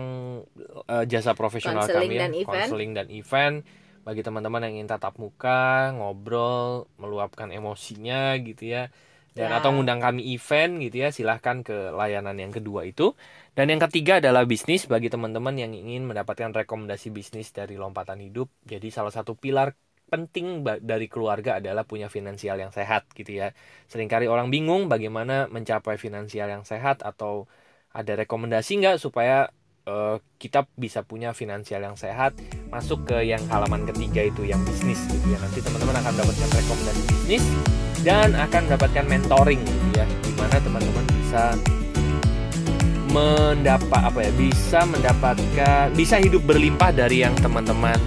eh, 0.88 1.06
jasa 1.06 1.36
profesional 1.36 1.84
Counseling 1.86 2.10
kami 2.10 2.16
ya, 2.16 2.22
dan 2.24 2.32
event. 2.34 2.48
counseling 2.48 2.92
dan 2.96 3.08
event. 3.12 3.56
Bagi 4.08 4.22
teman-teman 4.24 4.64
yang 4.66 4.74
ingin 4.82 4.90
tatap 4.90 5.20
muka, 5.20 5.92
ngobrol, 5.94 6.88
meluapkan 6.98 7.52
emosinya 7.52 8.34
gitu 8.40 8.66
ya. 8.66 8.88
Dan 9.38 9.54
Ya. 9.54 9.62
atau 9.62 9.70
ngundang 9.72 10.02
kami 10.02 10.34
event 10.34 10.82
gitu 10.82 11.06
ya, 11.06 11.10
silahkan 11.14 11.62
ke 11.62 11.94
layanan 11.94 12.34
yang 12.36 12.50
kedua 12.50 12.84
itu. 12.88 13.14
Dan 13.54 13.70
yang 13.70 13.80
ketiga 13.80 14.18
adalah 14.18 14.44
bisnis 14.50 14.90
bagi 14.90 15.08
teman-teman 15.08 15.54
yang 15.56 15.72
ingin 15.76 16.10
mendapatkan 16.10 16.50
rekomendasi 16.52 17.14
bisnis 17.14 17.54
dari 17.54 17.78
lompatan 17.78 18.20
hidup. 18.20 18.50
Jadi 18.66 18.90
salah 18.90 19.14
satu 19.14 19.38
pilar 19.38 19.76
penting 20.10 20.66
dari 20.82 21.06
keluarga 21.06 21.62
adalah 21.62 21.86
punya 21.86 22.10
finansial 22.10 22.58
yang 22.58 22.74
sehat 22.74 23.06
gitu 23.14 23.30
ya. 23.46 23.54
Seringkali 23.86 24.26
orang 24.26 24.50
bingung 24.50 24.90
bagaimana 24.90 25.46
mencapai 25.54 26.02
finansial 26.02 26.50
yang 26.50 26.66
sehat 26.66 27.06
atau 27.06 27.46
ada 27.94 28.14
rekomendasi 28.14 28.80
nggak 28.80 28.98
supaya 29.02 29.50
eh, 29.90 30.18
kita 30.38 30.70
bisa 30.78 31.02
punya 31.02 31.34
finansial 31.34 31.82
yang 31.82 31.98
sehat 31.98 32.38
masuk 32.70 33.10
ke 33.10 33.26
yang 33.26 33.42
halaman 33.50 33.90
ketiga 33.90 34.30
itu 34.30 34.46
yang 34.46 34.62
bisnis 34.66 35.02
gitu 35.10 35.26
ya. 35.34 35.38
Nanti 35.42 35.60
teman-teman 35.66 35.98
akan 35.98 36.12
mendapatkan 36.14 36.50
rekomendasi 36.54 37.02
bisnis 37.10 37.44
dan 38.06 38.38
akan 38.38 38.62
mendapatkan 38.70 39.06
mentoring 39.10 39.62
gitu 39.66 39.88
ya. 39.98 40.06
Di 40.22 40.34
mana 40.38 40.56
teman-teman 40.62 41.06
bisa 41.20 41.44
mendapat 43.10 44.02
apa 44.06 44.20
ya 44.22 44.32
bisa 44.38 44.86
mendapatkan 44.86 45.90
bisa 45.98 46.22
hidup 46.22 46.46
berlimpah 46.46 46.94
dari 46.94 47.26
yang 47.26 47.34
teman-teman 47.42 47.98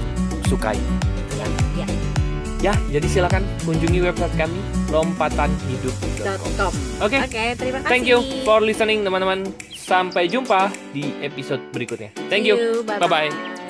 sukai. 0.47 0.79
Ya, 2.63 2.79
jadi 2.95 3.07
silakan 3.11 3.43
kunjungi 3.67 3.99
website 4.07 4.31
kami 4.39 4.63
lompatanhidup.com. 4.95 6.39
.com. 6.55 6.73
Oke, 7.03 7.19
Oke, 7.19 7.59
terima 7.59 7.83
kasih. 7.83 7.91
thank 7.91 8.07
you 8.07 8.23
for 8.47 8.63
listening 8.63 9.03
teman-teman. 9.03 9.51
Sampai 9.75 10.31
jumpa 10.31 10.71
di 10.95 11.11
episode 11.27 11.59
berikutnya. 11.75 12.15
Thank 12.31 12.47
you. 12.47 12.87
Bye-bye. 12.87 13.03
Bye-bye. 13.03 13.62